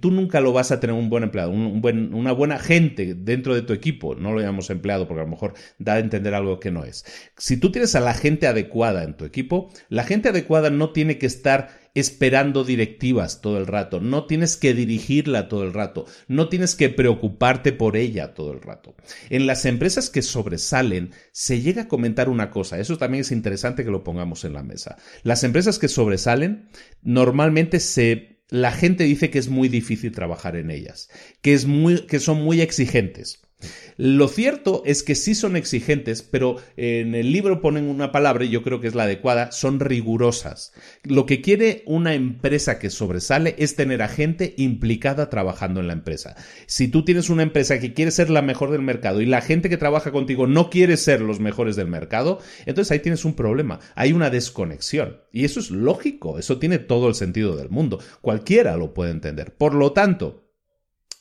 [0.00, 3.72] tú nunca lo vas a tener un buen empleado, una buena gente dentro de tu
[3.72, 4.14] equipo.
[4.14, 7.04] No lo llamamos empleado porque a lo mejor da a entender algo que no es.
[7.36, 11.18] Si tú tienes a la gente adecuada en tu equipo, la gente adecuada no tiene
[11.18, 16.48] que estar esperando directivas todo el rato, no tienes que dirigirla todo el rato, no
[16.48, 18.94] tienes que preocuparte por ella todo el rato.
[19.30, 23.84] En las empresas que sobresalen se llega a comentar una cosa, eso también es interesante
[23.84, 24.96] que lo pongamos en la mesa.
[25.22, 26.68] Las empresas que sobresalen
[27.02, 31.10] normalmente se la gente dice que es muy difícil trabajar en ellas,
[31.42, 33.47] que, es muy, que son muy exigentes.
[33.96, 38.50] Lo cierto es que sí son exigentes, pero en el libro ponen una palabra, y
[38.50, 40.72] yo creo que es la adecuada, son rigurosas.
[41.02, 45.94] Lo que quiere una empresa que sobresale es tener a gente implicada trabajando en la
[45.94, 46.36] empresa.
[46.66, 49.68] Si tú tienes una empresa que quiere ser la mejor del mercado y la gente
[49.68, 53.80] que trabaja contigo no quiere ser los mejores del mercado, entonces ahí tienes un problema,
[53.96, 55.18] hay una desconexión.
[55.32, 59.54] Y eso es lógico, eso tiene todo el sentido del mundo, cualquiera lo puede entender.
[59.54, 60.47] Por lo tanto,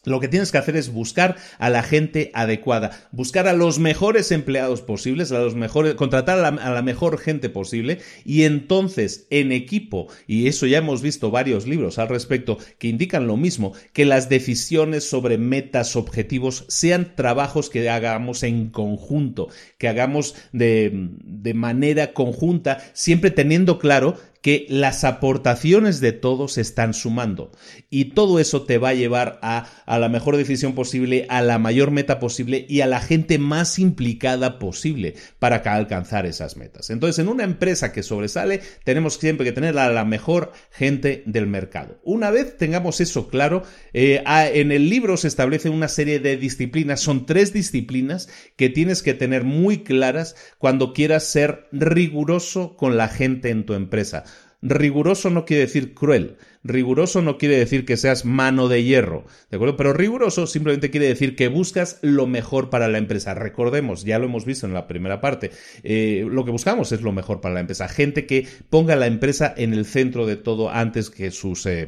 [0.07, 4.31] lo que tienes que hacer es buscar a la gente adecuada, buscar a los mejores
[4.31, 10.07] empleados posibles, a los mejores, contratar a la, mejor gente posible y entonces en equipo,
[10.25, 14.29] y eso ya hemos visto varios libros al respecto que indican lo mismo, que las
[14.29, 22.13] decisiones sobre metas, objetivos sean trabajos que hagamos en conjunto, que hagamos de, de manera
[22.13, 27.51] conjunta, siempre teniendo claro que las aportaciones de todos están sumando
[27.89, 31.59] y todo eso te va a llevar a, a, la mejor decisión posible, a la
[31.59, 36.89] mayor meta posible y a la gente más implicada posible para alcanzar esas metas.
[36.89, 41.47] Entonces, en una empresa que sobresale, tenemos siempre que tener a la mejor gente del
[41.47, 41.99] mercado.
[42.03, 47.01] Una vez tengamos eso claro, eh, en el libro se establece una serie de disciplinas,
[47.01, 53.07] son tres disciplinas que tienes que tener muy claras cuando quieras ser riguroso con la
[53.07, 54.23] gente en tu empresa.
[54.61, 56.37] Riguroso no quiere decir cruel.
[56.63, 59.77] Riguroso no quiere decir que seas mano de hierro, ¿de acuerdo?
[59.77, 63.33] Pero riguroso simplemente quiere decir que buscas lo mejor para la empresa.
[63.33, 65.51] Recordemos, ya lo hemos visto en la primera parte,
[65.83, 67.87] eh, lo que buscamos es lo mejor para la empresa.
[67.87, 71.87] Gente que ponga la empresa en el centro de todo antes que sus, eh,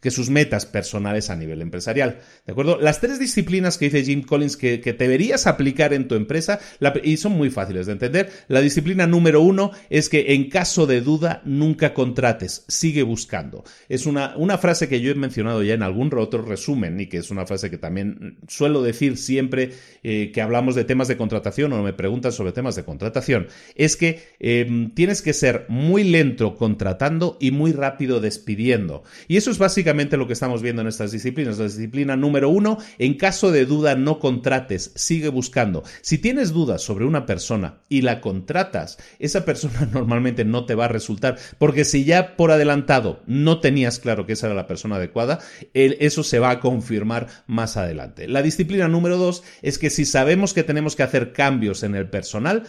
[0.00, 2.78] que sus metas personales a nivel empresarial, ¿de acuerdo?
[2.80, 6.60] Las tres disciplinas que dice Jim Collins que, que deberías aplicar en tu empresa,
[7.02, 8.30] y son muy fáciles de entender.
[8.48, 13.64] La disciplina número uno es que en caso de duda nunca contrates, sigue buscando.
[14.06, 17.46] Una, frase que yo he mencionado ya en algún otro resumen y que es una
[17.46, 21.92] frase que también suelo decir siempre eh, que hablamos de temas de contratación o me
[21.92, 27.50] preguntan sobre temas de contratación, es que em, tienes que ser muy lento contratando y
[27.50, 29.02] muy rápido despidiendo.
[29.28, 31.58] Y eso es básicamente lo que estamos viendo en estas disciplinas.
[31.58, 35.82] La disciplina número uno, en caso de duda no contrates, sigue buscando.
[36.00, 40.86] Si tienes dudas sobre una persona y la contratas, esa persona normalmente no te va
[40.86, 44.96] a resultar, porque si ya por adelantado no tenías claro que esa era la persona
[44.96, 45.40] adecuada,
[45.72, 48.28] eso se va a confirmar más adelante.
[48.28, 52.08] La disciplina número dos es que si sabemos que tenemos que hacer cambios en el
[52.10, 52.64] personal,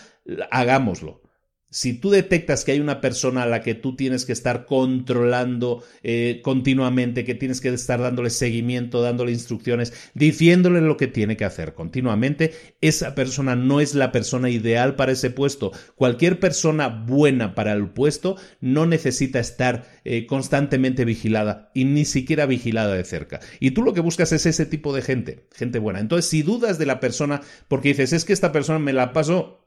[0.51, 1.24] hagámoslo
[1.69, 5.84] si tú detectas que hay una persona a la que tú tienes que estar controlando
[6.04, 11.43] eh, continuamente, que tienes que estar dándole seguimiento, dándole instrucciones, diciéndole lo que tiene que
[11.43, 15.71] hacer continuamente, esa persona no es la persona ideal para ese puesto.
[15.95, 22.45] Cualquier persona buena para el puesto no necesita estar eh, constantemente vigilada y ni siquiera
[22.45, 23.41] vigilada de cerca.
[23.60, 25.99] Y tú lo que buscas es ese tipo de gente, gente buena.
[25.99, 29.64] Entonces, si dudas de la persona, porque dices, es que esta persona me la paso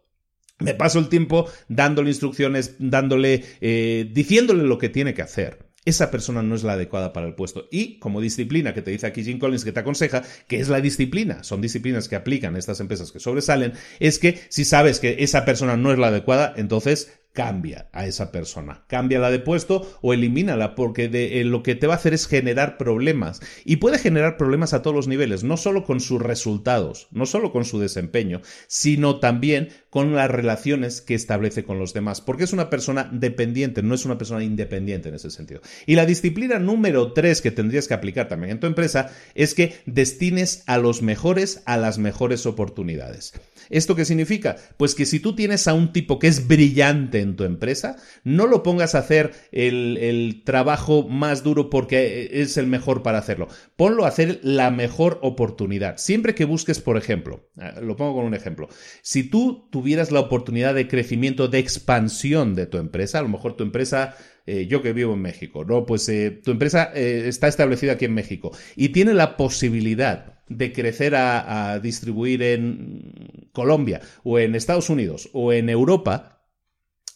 [0.59, 5.67] me paso el tiempo dándole instrucciones, dándole, eh, diciéndole lo que tiene que hacer.
[5.85, 7.67] Esa persona no es la adecuada para el puesto.
[7.71, 10.81] Y como disciplina que te dice aquí Jim Collins, que te aconseja, que es la
[10.81, 15.45] disciplina, son disciplinas que aplican estas empresas que sobresalen, es que si sabes que esa
[15.45, 20.75] persona no es la adecuada, entonces cambia a esa persona, cámbiala de puesto o elimínala,
[20.75, 23.41] porque eh, lo que te va a hacer es generar problemas.
[23.65, 27.53] Y puede generar problemas a todos los niveles, no solo con sus resultados, no solo
[27.53, 32.53] con su desempeño, sino también con las relaciones que establece con los demás, porque es
[32.53, 35.61] una persona dependiente, no es una persona independiente en ese sentido.
[35.87, 39.77] Y la disciplina número tres que tendrías que aplicar también en tu empresa es que
[39.87, 43.33] destines a los mejores a las mejores oportunidades.
[43.71, 44.57] ¿Esto qué significa?
[44.77, 48.47] Pues que si tú tienes a un tipo que es brillante en tu empresa, no
[48.47, 53.49] lo pongas a hacer el, trabajo más duro porque es el mejor para hacerlo.
[53.77, 55.97] Ponlo a hacer la mejor oportunidad.
[55.99, 58.69] Siempre que busques, por ejemplo, eh, lo pongo con un ejemplo,
[59.03, 63.57] si tú tuvieras la oportunidad de crecimiento, de expansión de tu empresa, a lo mejor
[63.57, 64.17] tu empresa
[64.49, 65.85] eh, yo que vivo en México, ¿no?
[65.85, 71.15] Pues eh, tu empresa está establecida aquí en México y tiene la posibilidad de crecer
[71.15, 76.35] a, distribuir en Colombia o en Estados Unidos o en Europa,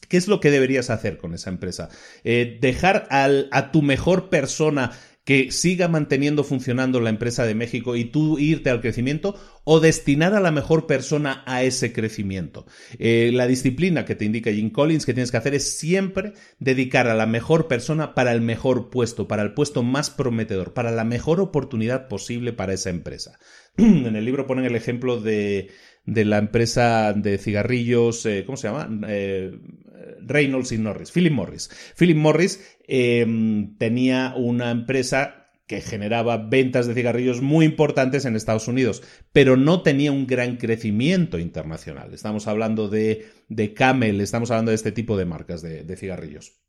[0.08, 1.88] ¿Qué es lo que deberías hacer con esa empresa?
[2.22, 4.92] Eh, dejar a tu mejor persona
[5.24, 10.34] que siga manteniendo funcionando la empresa de México y tú irte al crecimiento o destinar
[10.34, 12.66] a la mejor persona a ese crecimiento.
[12.98, 17.06] Eh, la disciplina que te indica Jim Collins que tienes que hacer es siempre dedicar
[17.06, 21.04] a la mejor persona para el mejor puesto, para el puesto más prometedor, para la
[21.04, 23.38] mejor oportunidad posible para esa empresa.
[23.76, 25.70] en el libro ponen el ejemplo de,
[26.04, 28.88] de la empresa de cigarrillos, eh, ¿cómo se llama?
[29.08, 29.52] Eh,
[30.20, 31.70] Reynolds y Norris, Philip Morris.
[31.96, 38.68] Philip Morris em, tenía una empresa que generaba ventas de cigarrillos muy importantes en Estados
[38.68, 42.12] Unidos, pero no tenía un gran crecimiento internacional.
[42.12, 46.62] Estamos hablando de, de Camel, estamos hablando de este tipo de marcas de cigarrillos.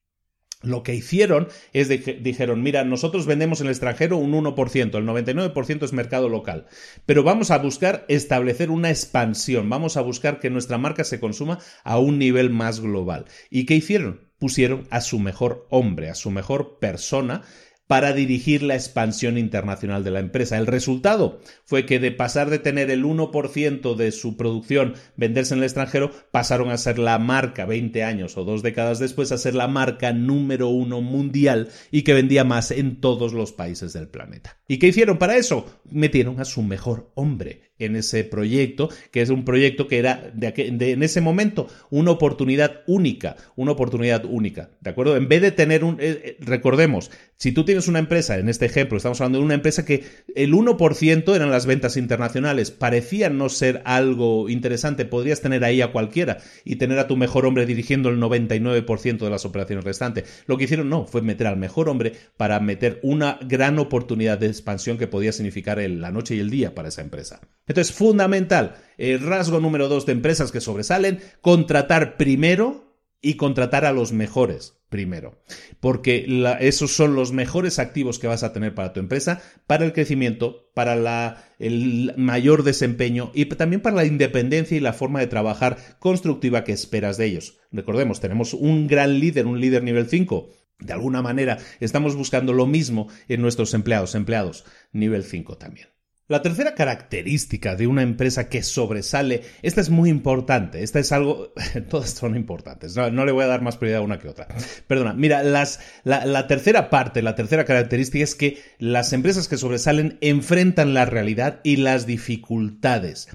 [0.63, 5.84] Lo que hicieron es dijeron, mira, nosotros vendemos en el extranjero un 1%, el 99%
[5.84, 6.67] es mercado local,
[7.06, 11.60] pero vamos a buscar establecer una expansión, vamos a buscar que nuestra marca se consuma
[11.84, 13.26] a un nivel más global.
[13.49, 14.32] ¿Y qué hicieron?
[14.39, 17.43] Pusieron a su mejor hombre, a su mejor persona
[17.88, 20.58] para dirigir la expansión internacional de la empresa.
[20.58, 25.60] El resultado fue que de pasar de tener el 1% de su producción venderse en
[25.60, 29.56] el extranjero, pasaron a ser la marca 20 años o dos décadas después a ser
[29.56, 34.58] la marca número uno mundial y que vendía más en todos los países del planeta.
[34.67, 35.82] ¿Y qué hicieron para eso?
[35.89, 40.53] Metieron a su mejor hombre en ese proyecto, que es un proyecto que era de,
[40.55, 45.17] en ese momento una oportunidad única, una oportunidad única, ¿de acuerdo?
[45.17, 48.65] En vez de tener un, eh, eh, recordemos, si tú tienes una empresa, en este
[48.65, 50.03] ejemplo estamos hablando de una empresa que
[50.36, 55.91] el 1% eran las ventas internacionales, parecía no ser algo interesante, podrías tener ahí a
[55.91, 60.43] cualquiera y tener a tu mejor hombre dirigiendo el 99% de las operaciones restantes.
[60.45, 64.47] Lo que hicieron no, fue meter al mejor hombre para meter una gran oportunidad de
[64.47, 67.41] expansión que podía significar la noche y el día para esa empresa.
[67.73, 73.93] Entonces, fundamental, el rasgo número dos de empresas que sobresalen, contratar primero y contratar a
[73.93, 75.41] los mejores primero.
[75.79, 76.27] Porque
[76.59, 80.69] esos son los mejores activos que vas a tener para tu empresa, para el crecimiento,
[80.75, 86.63] para el mayor desempeño y también para la independencia y la forma de trabajar constructiva
[86.63, 87.57] que esperas de ellos.
[87.71, 90.47] Recordemos, tenemos un gran líder, un líder nivel 5.
[90.77, 95.88] De alguna manera, estamos buscando lo mismo en nuestros empleados, empleados nivel 5 también.
[96.29, 101.51] La tercera característica de una empresa que sobresale, esta es muy importante, esta es algo,
[101.89, 104.47] todas son importantes, no, le voy a dar más prioridad a una que otra.
[104.88, 110.17] Perdona, mira, las, la, tercera parte, la tercera característica es que las empresas que sobresalen
[110.21, 113.29] enfrentan la realidad y las dificultades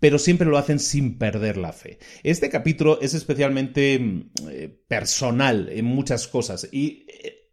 [0.00, 1.98] pero siempre lo hacen sin perder la fe.
[2.22, 7.47] Este capítulo es especialmente mm, eh, personal en muchas cosas y eh,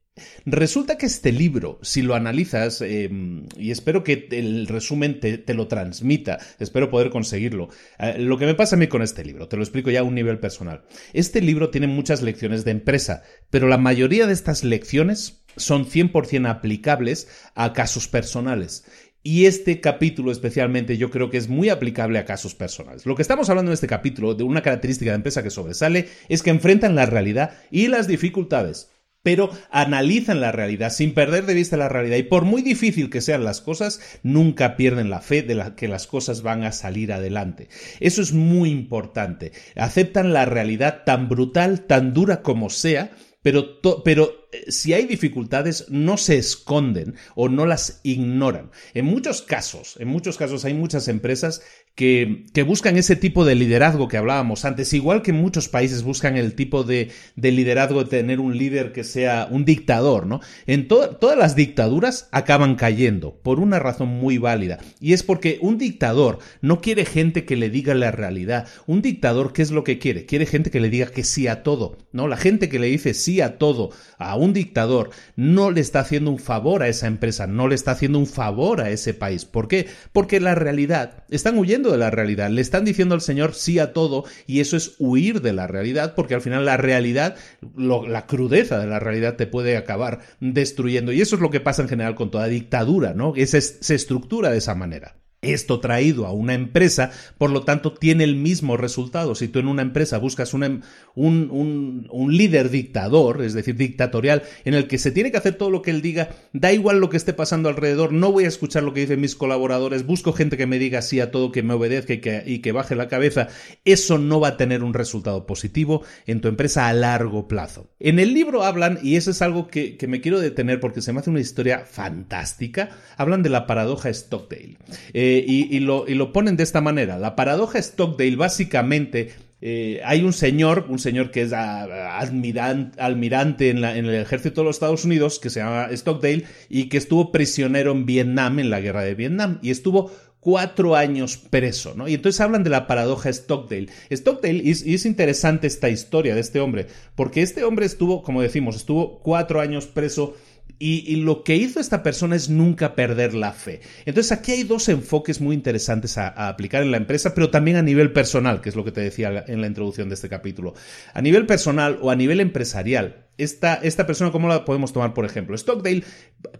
[0.46, 5.68] Resulta que este libro, si lo analizas, em, y espero que el resumen te, lo
[5.68, 7.68] transmita, espero poder conseguirlo,
[8.00, 10.04] eh, lo que me pasa a mí con este libro, te lo explico ya a
[10.04, 10.84] un nivel personal.
[11.14, 16.48] Este libro tiene muchas lecciones de empresa, pero la mayoría de estas lecciones son 100%
[16.48, 18.86] aplicables a casos personales.
[19.22, 23.08] Y este capítulo especialmente yo creo que es muy aplicable a casos personales.
[23.08, 26.44] Lo que estamos hablando en este capítulo de una característica de empresa que sobresale es
[26.44, 28.92] que enfrentan la realidad y las dificultades
[29.26, 33.22] pero analizan la realidad sin perder de vista la realidad y por muy difícil que
[33.22, 37.68] sean las cosas, nunca pierden la fe de que las cosas van a salir adelante.
[38.00, 39.52] Eso es muy importante.
[39.76, 46.18] Aceptan la realidad tan brutal, tan dura como sea, pero, pero si hay dificultades no
[46.18, 48.72] se esconden o no las ignoran.
[48.94, 51.62] En muchos casos, en muchos casos hay muchas empresas
[51.96, 56.36] que, que buscan ese tipo de liderazgo que hablábamos antes, igual que muchos países buscan
[56.36, 60.42] el tipo de, de liderazgo de tener un líder que sea un dictador, ¿no?
[60.68, 65.78] En todas las dictaduras acaban cayendo por una razón muy válida y es porque un
[65.78, 68.68] dictador no quiere gente que le diga la realidad.
[68.88, 70.26] Un dictador, ¿qué es lo que quiere?
[70.26, 72.28] Quiere gente que le diga que sí a todo, ¿no?
[72.28, 76.32] La gente que le dice sí a todo a un dictador no le está haciendo
[76.32, 79.46] un favor a esa empresa, no le está haciendo un favor a ese país.
[79.46, 79.88] ¿Por qué?
[80.14, 83.94] Porque la realidad, están huyendo de la realidad, le están diciendo al Señor sí a
[83.94, 87.36] todo y eso es huir de la realidad porque al final la realidad,
[87.76, 91.82] la crudeza de la realidad te puede acabar destruyendo y eso es lo que pasa
[91.82, 93.34] en general con toda dictadura, ¿no?
[93.36, 95.16] se estructura de esa manera
[95.54, 99.36] esto traído a una empresa, por lo tanto, tiene el mismo resultado.
[99.36, 100.84] Si tú en una empresa buscas un,
[101.16, 105.70] un, un, líder dictador, es decir, dictatorial, en el que se tiene que hacer todo
[105.70, 108.84] lo que él diga, da igual lo que esté pasando alrededor, no voy a escuchar
[108.84, 111.74] lo que dicen mis colaboradores, busco gente que me diga sí a todo, que me
[111.74, 113.48] obedezca y que, y que baje la cabeza,
[113.86, 117.90] eso no va a tener un resultado positivo en tu empresa a largo plazo.
[118.00, 121.14] En el libro hablan, y eso es algo que, que me quiero detener porque se
[121.14, 124.78] me hace una historia fantástica, hablan de la paradoja Stockdale.
[125.14, 127.18] Eh, y, lo, ponen de esta manera.
[127.18, 129.32] La paradoja Stockdale básicamente
[129.62, 135.06] eh, hay un señor, un señor que es almirante en, el ejército de los Estados
[135.06, 139.16] Unidos, que se llama Stockdale, y que estuvo prisionero en Vietnam, en la guerra de
[139.16, 140.12] Vietnam, y estuvo
[140.46, 142.08] cuatro años preso, ¿no?
[142.08, 143.88] Y entonces hablan de la paradoja Stockdale.
[144.12, 148.76] Stockdale, y es, interesante esta historia de este hombre, porque este hombre estuvo, como decimos,
[148.76, 150.36] estuvo cuatro años preso
[150.80, 153.82] y, lo que hizo esta persona es nunca perder la fe.
[154.06, 157.82] Entonces aquí hay dos enfoques muy interesantes a, aplicar en la empresa, pero también a
[157.82, 160.74] nivel personal, que es lo que te decía en la introducción de este capítulo.
[161.14, 165.26] A nivel personal o a nivel empresarial, esta, esta, persona, ¿cómo la podemos tomar por
[165.26, 165.58] ejemplo?
[165.58, 166.04] Stockdale,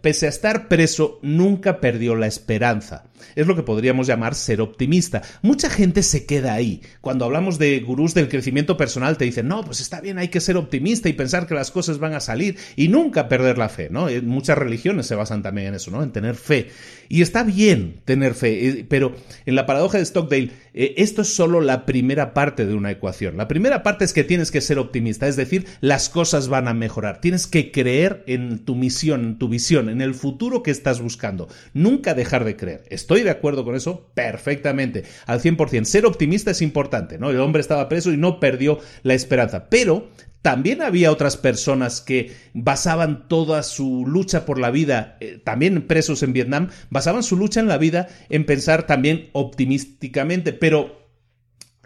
[0.00, 3.04] pese a estar preso, nunca perdió la esperanza.
[3.34, 5.22] Es lo que podríamos llamar ser optimista.
[5.42, 6.82] Mucha gente se queda ahí.
[7.00, 10.40] Cuando hablamos de gurús del crecimiento personal, te dicen, no, pues está bien, hay que
[10.40, 13.88] ser optimista y pensar que las cosas van a salir y nunca perder la fe,
[13.90, 14.08] ¿no?
[14.08, 16.02] Eh, muchas religiones se basan también en eso, ¿no?
[16.02, 16.68] En tener fe.
[17.08, 19.14] Y está bien tener fe, eh, pero
[19.46, 23.36] en la paradoja de Stockdale, eh, esto es solo la primera parte de una ecuación.
[23.36, 26.74] La primera parte es que tienes que ser optimista, es decir, las cosas van a
[26.74, 27.20] mejorar.
[27.20, 31.48] Tienes que creer en tu misión, en tu visión, en el futuro que estás buscando.
[31.74, 32.84] Nunca dejar de creer.
[32.90, 34.10] ¿Estoy de acuerdo con eso?
[34.14, 35.84] Perfectamente, al 100%.
[35.84, 37.30] Ser optimista es importante, ¿no?
[37.30, 40.08] El hombre estaba preso y no perdió la esperanza, pero
[40.46, 46.22] también había otras personas que basaban toda su lucha por la vida, eh, también presos
[46.22, 51.05] en Vietnam, basaban su lucha en la vida en pensar también optimísticamente, pero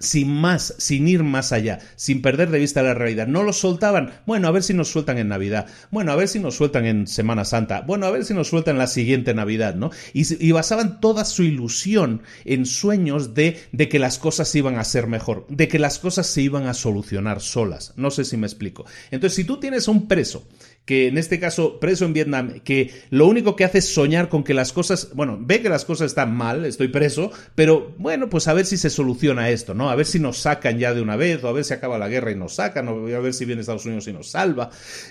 [0.01, 3.29] sin más, sin ir más allá, sin perder de vista la realidad.
[3.29, 4.13] No los soltaban.
[4.27, 5.67] Bueno, a ver si nos sueltan en Navidad.
[5.91, 7.83] Bueno, a ver si nos sueltan en Semana Santa.
[7.83, 9.91] Bueno, a ver si nos sueltan la siguiente Navidad, ¿no?
[10.13, 15.07] Y, basaban toda su ilusión en sueños de, de que las cosas iban a ser
[15.07, 17.93] mejor, de que las cosas se iban a solucionar solas.
[17.97, 18.85] No sé si me explico.
[19.11, 20.47] Entonces, si tú tienes un preso
[20.85, 24.43] que en este caso preso en Vietnam, que lo único que hace es soñar con
[24.43, 28.49] que las cosas, bueno, ve que las cosas están mal, estoy preso, pero bueno, pues
[28.49, 29.91] a ver si se soluciona esto, ¿no?
[29.91, 32.09] A ver si nos sacan ya de una vez, o a ver si acaba la
[32.09, 34.71] guerra y nos sacan, o a ver si viene Estados Unidos y nos salva.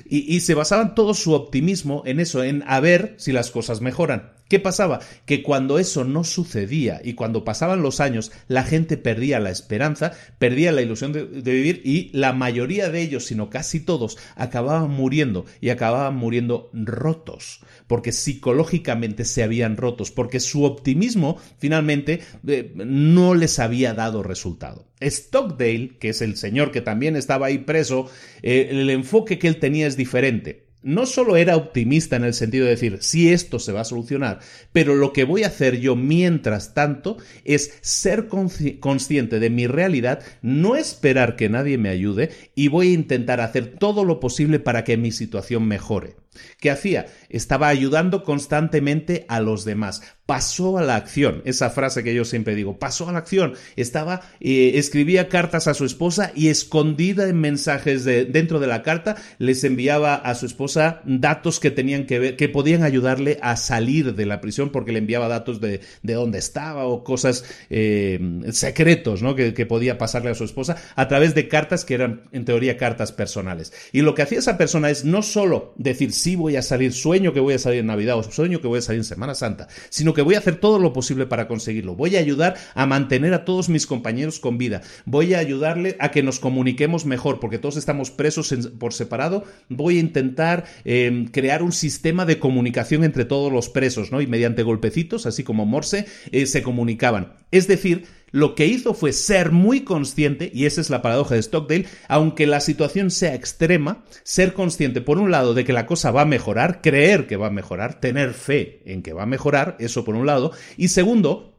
[0.09, 3.81] Y, y se basaban todo su optimismo en eso, en a ver si las cosas
[3.81, 4.38] mejoran.
[4.49, 4.99] ¿Qué pasaba?
[5.27, 10.13] Que cuando eso no sucedía y cuando pasaban los años, la gente perdía la esperanza,
[10.39, 15.45] perdía la ilusión de, vivir y la mayoría de ellos, sino casi todos, acababan muriendo
[15.61, 23.35] y acababan muriendo rotos, porque psicológicamente se habían rotos, porque su optimismo finalmente eh, no
[23.35, 24.87] les había dado resultado.
[24.99, 28.09] Stockdale, que es el señor que también estaba ahí preso,
[28.41, 32.65] eh, el enfoque que él tenía es diferente no solo era optimista en el sentido
[32.65, 34.39] de decir, si esto se va a solucionar,
[34.71, 40.21] pero lo que voy a hacer yo mientras tanto es ser consciente de mi realidad,
[40.41, 44.83] no esperar que nadie me ayude y voy a intentar hacer todo lo posible para
[44.83, 46.15] que mi situación mejore.
[46.59, 47.07] ¿Qué hacía?
[47.29, 50.01] Estaba ayudando constantemente a los demás.
[50.25, 51.41] Pasó a la acción.
[51.45, 53.53] Esa frase que yo siempre digo, pasó a la acción.
[53.75, 58.83] Estaba, eh, escribía cartas a su esposa y escondida en mensajes de, dentro de la
[58.83, 63.55] carta les enviaba a su esposa datos que tenían que ver, que podían ayudarle a
[63.55, 68.19] salir de la prisión porque le enviaba datos de, de dónde estaba o cosas eh,
[68.51, 69.33] secretos, ¿no?
[69.33, 72.77] Que, que podía pasarle a su esposa a través de cartas que eran en teoría
[72.77, 73.73] cartas personales.
[73.91, 77.33] Y lo que hacía esa persona es no solo decir sí voy a salir, sueño
[77.33, 79.67] que voy a salir en Navidad o sueño que voy a salir en Semana Santa,
[79.89, 81.95] sino que voy a hacer todo lo posible para conseguirlo.
[81.95, 84.81] Voy a ayudar a mantener a todos mis compañeros con vida.
[85.05, 89.43] Voy a ayudarle a que nos comuniquemos mejor, porque todos estamos presos por separado.
[89.69, 94.21] Voy a intentar em, crear un sistema de comunicación entre todos los presos, ¿no?
[94.21, 97.33] Y mediante golpecitos, así como Morse, eh, se comunicaban.
[97.51, 101.43] Es decir, lo que hizo fue ser muy consciente, y esa es la paradoja de
[101.43, 106.11] Stockdale, aunque la situación sea extrema, ser consciente, por un lado, de que la cosa
[106.11, 109.75] va a mejorar, creer que va a mejorar, tener fe en que va a mejorar,
[109.79, 111.49] eso por un lado, y segundo,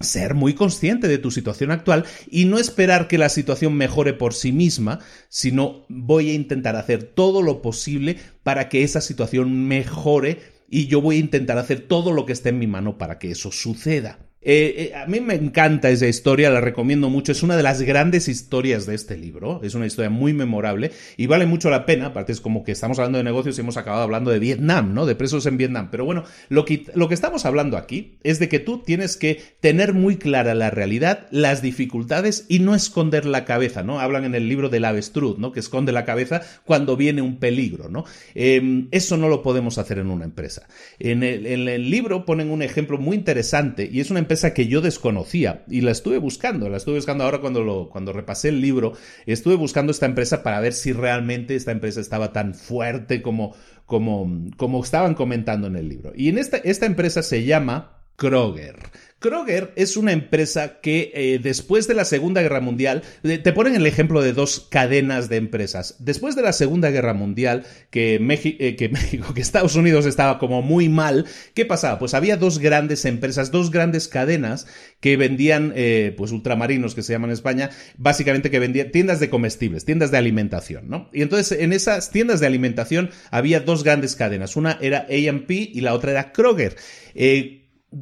[0.00, 4.34] ser muy consciente de tu situación actual y no esperar que la situación mejore por
[4.34, 10.40] sí misma, sino voy a intentar hacer todo lo posible para que esa situación mejore
[10.68, 13.30] y yo voy a intentar hacer todo lo que esté en mi mano para que
[13.30, 14.25] eso suceda.
[14.48, 17.32] Eh, eh, a mí me encanta esa historia, la recomiendo mucho.
[17.32, 19.60] Es una de las grandes historias de este libro.
[19.64, 22.06] Es una historia muy memorable y vale mucho la pena.
[22.06, 25.04] Aparte, es como que estamos hablando de negocios y hemos acabado hablando de Vietnam, ¿no?
[25.04, 25.88] De presos en Vietnam.
[25.90, 29.42] Pero bueno, lo que, lo que estamos hablando aquí es de que tú tienes que
[29.58, 33.98] tener muy clara la realidad, las dificultades y no esconder la cabeza, ¿no?
[33.98, 35.50] Hablan en el libro del avestruz, ¿no?
[35.50, 38.04] Que esconde la cabeza cuando viene un peligro, ¿no?
[38.36, 40.68] Em, eso no lo podemos hacer en una empresa.
[41.00, 44.66] En el, en el libro ponen un ejemplo muy interesante y es una empresa que
[44.66, 48.60] yo desconocía y la estuve buscando, la estuve buscando ahora cuando, lo, cuando repasé el
[48.60, 48.92] libro,
[49.26, 53.54] estuve buscando esta empresa para ver si realmente esta empresa estaba tan fuerte como,
[53.86, 56.12] como, como estaban comentando en el libro.
[56.14, 58.76] Y en esta, esta empresa se llama Kroger.
[59.18, 63.86] Kroger es una empresa que eh, después de la Segunda Guerra Mundial, te ponen el
[63.86, 65.96] ejemplo de dos cadenas de empresas.
[65.98, 68.20] Después de la Segunda Guerra Mundial, que, eh,
[68.90, 71.98] México, que Estados Unidos estaba como muy mal, ¿qué pasaba?
[71.98, 74.66] Pues había dos grandes empresas, dos grandes cadenas
[75.00, 79.30] que vendían, eh, pues ultramarinos que se llaman en España, básicamente que vendían tiendas de
[79.30, 81.08] comestibles, tiendas de alimentación, ¿no?
[81.12, 85.80] Y entonces en esas tiendas de alimentación había dos grandes cadenas, una era A&P y
[85.80, 86.76] la otra era Kroger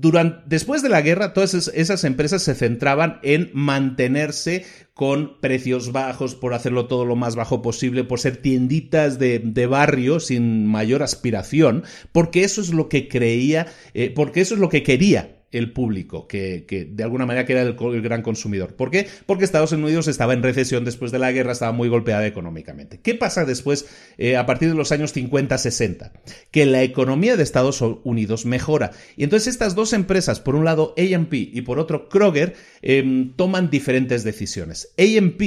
[0.01, 6.34] durante, después de la guerra, todas esas empresas se centraban en mantenerse con precios bajos,
[6.34, 11.84] por hacerlo todo lo más bajo posible, por ser tienditas de, barrio sin mayor aspiración,
[12.11, 16.27] porque eso es lo que creía, eh, porque eso es lo que quería el público,
[16.27, 18.75] que, de alguna manera que era el, gran consumidor.
[18.75, 19.07] ¿Por qué?
[19.25, 22.99] Porque Estados Unidos estaba en recesión después de la guerra, estaba muy golpeada económicamente.
[23.01, 23.87] ¿Qué pasa después,
[24.19, 26.11] eh, a partir de los años 50-60?
[26.51, 28.91] Que la economía de Estados Unidos mejora.
[29.17, 33.71] Y entonces estas dos empresas, por un lado AMP y por otro Kroger, em, toman
[33.71, 34.93] diferentes decisiones.
[34.99, 35.41] AMP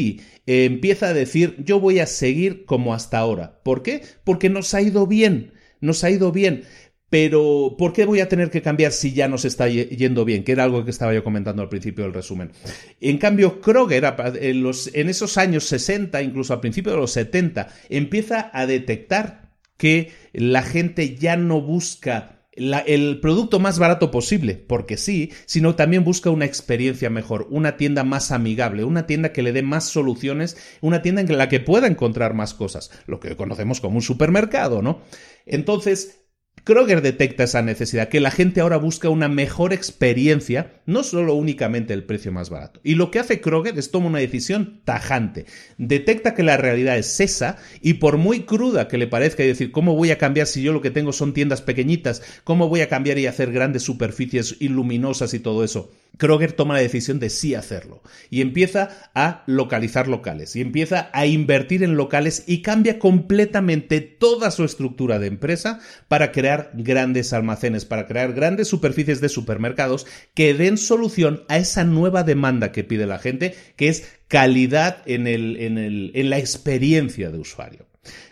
[0.47, 3.59] eh, empieza a decir, yo voy a seguir como hasta ahora.
[3.63, 4.03] ¿Por qué?
[4.23, 5.51] Porque nos ha ido bien.
[5.79, 6.63] Nos ha ido bien.
[7.09, 10.43] Pero, ¿por qué voy a tener que cambiar si ya nos está yendo bien?
[10.43, 12.51] Que era algo que estaba yo comentando al principio del resumen.
[12.99, 14.03] En cambio, Kroger,
[14.41, 20.63] en, esos años 60, incluso al principio de los 70, empieza a detectar que la
[20.63, 26.45] gente ya no busca el producto más barato posible, porque sí, sino también busca una
[26.45, 31.21] experiencia mejor, una tienda más amigable, una tienda que le dé más soluciones, una tienda
[31.21, 35.01] en la que pueda encontrar más cosas, lo que conocemos como un supermercado, ¿no?
[35.45, 36.26] Entonces,
[36.67, 41.93] Kroger detecta esa necesidad, que la gente ahora busca una mejor experiencia, no solo únicamente
[41.93, 42.81] el precio más barato.
[42.83, 45.45] Y lo que hace Kroger es tomar una decisión tajante.
[45.77, 49.71] Detecta que la realidad es esa y por muy cruda que le parezca y decir,
[49.71, 52.21] ¿cómo voy a cambiar si yo lo que tengo son tiendas pequeñitas?
[52.43, 55.93] ¿Cómo voy a cambiar y hacer grandes superficies iluminosas y todo eso?
[56.17, 61.25] Kroger toma la decisión de sí hacerlo y empieza a localizar locales y empieza a
[61.25, 67.85] invertir en locales y cambia completamente toda su estructura de empresa para crear grandes almacenes,
[67.85, 73.05] para crear grandes superficies de supermercados que den solución a esa nueva demanda que pide
[73.05, 77.85] la gente, que es calidad en, en la experiencia de usuario.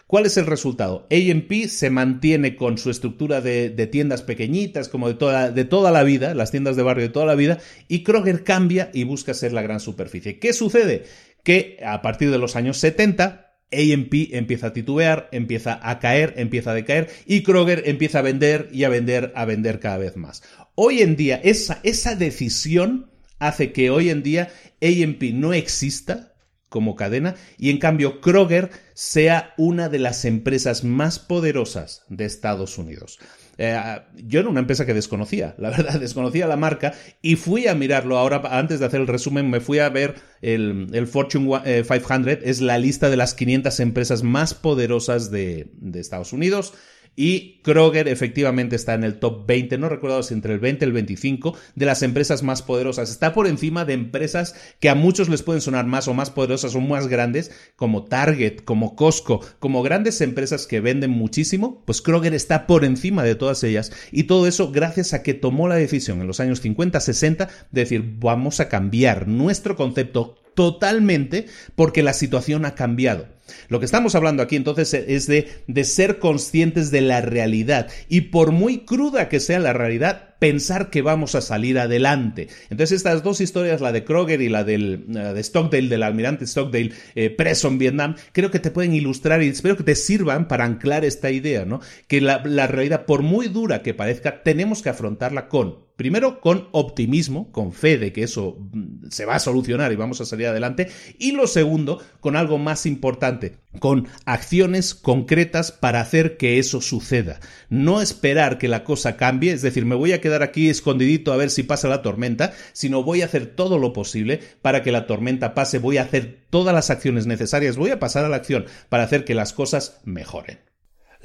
[0.08, 1.08] ¿Cuál es el resultado?
[1.10, 6.04] AMP se mantiene con su estructura de, tiendas pequeñitas, como de toda, de toda la
[6.04, 9.52] vida, las tiendas de barrio de toda la vida, y Kroger cambia y busca ser
[9.52, 10.38] la gran superficie.
[10.38, 11.06] ¿Qué sucede?
[11.44, 16.72] Que a partir de los años 70, AMP empieza a titubear, empieza a caer, empieza
[16.72, 20.44] a decaer y Kroger empieza a vender y a vender, a vender cada vez más.
[20.76, 24.50] Hoy en día esa, esa decisión hace que hoy en día
[24.82, 26.35] AMP no exista
[26.76, 32.78] como cadena y en cambio Kroger sea una de las empresas más poderosas de Estados
[32.78, 33.18] Unidos.
[33.58, 33.80] Eh,
[34.26, 38.18] yo era una empresa que desconocía, la verdad, desconocía la marca y fui a mirarlo
[38.18, 42.60] ahora, antes de hacer el resumen, me fui a ver el, Fortune 500, eh, es
[42.60, 46.74] la lista de las 500 empresas más poderosas de, de Estados Unidos.
[47.16, 50.88] Y Kroger efectivamente está en el top 20, no recuerdo si entre el 20 y
[50.88, 53.10] el 25 de las empresas más poderosas.
[53.10, 56.76] Está por encima de empresas que a muchos les pueden sonar más o más poderosas
[56.76, 61.84] o más grandes, como Target, como Costco, como grandes empresas que venden muchísimo.
[61.86, 63.92] Pues Kroger está por encima de todas ellas.
[64.12, 67.82] Y todo eso gracias a que tomó la decisión en los años 50, 60 de
[67.82, 71.46] decir, vamos a cambiar nuestro concepto totalmente
[71.76, 73.28] porque la situación ha cambiado.
[73.70, 78.22] Lo que estamos hablando aquí entonces es de, de, ser conscientes de la realidad y
[78.22, 82.48] por muy cruda que sea la realidad, pensar que vamos a salir adelante.
[82.70, 86.46] Entonces estas dos historias, la de Kroger y la del, eh, de Stockdale, del almirante
[86.46, 90.48] Stockdale eh, preso en Vietnam, creo que te pueden ilustrar y espero que te sirvan
[90.48, 91.82] para anclar esta idea, ¿no?
[92.08, 96.68] Que la, la realidad, por muy dura que parezca, tenemos que afrontarla con Primero, con
[96.74, 100.48] optimismo, con fe de que eso mm, se va a solucionar y vamos a salir
[100.48, 100.90] adelante.
[101.18, 103.35] Y lo segundo, con algo más importante,
[103.80, 107.40] con acciones concretas para hacer que eso suceda.
[107.70, 111.38] No esperar que la cosa cambie, es decir, me voy a quedar aquí escondidito a
[111.38, 115.08] ver si pasa la tormenta, sino voy a hacer todo lo posible para que la
[115.08, 118.66] tormenta pase, voy a hacer todas las acciones necesarias, voy a pasar a la acción
[118.90, 120.60] para hacer que las cosas mejoren.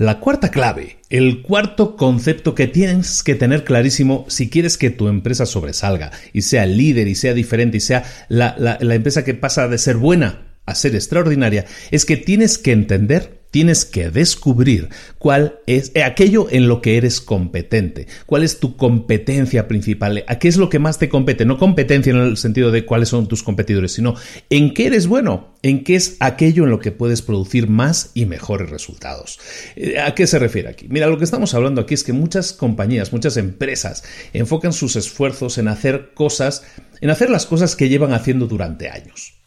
[0.01, 5.09] La cuarta clave, el cuarto concepto que tienes que tener clarísimo si quieres que tu
[5.09, 9.69] empresa sobresalga y sea líder y sea diferente y sea la, la empresa que pasa
[9.69, 15.59] de ser buena a ser extraordinaria, es que tienes que entender Tienes que descubrir cuál
[15.67, 20.47] es eh, aquello en lo que eres competente, cuál es tu competencia principal, a qué
[20.47, 23.43] es lo que más te compete, no competencia en el sentido de cuáles son tus
[23.43, 24.15] competidores, sino
[24.51, 28.25] en qué eres bueno, en qué es aquello en lo que puedes producir más y
[28.25, 29.41] mejores resultados.
[29.75, 30.87] Eh, ¿A qué se refiere aquí?
[30.89, 35.59] Mira, lo que estamos hablando aquí es que muchas compañías, muchas empresas enfocan sus esfuerzos
[35.59, 36.63] en hacer cosas,
[37.01, 39.40] en hacer las cosas que llevan haciendo durante años.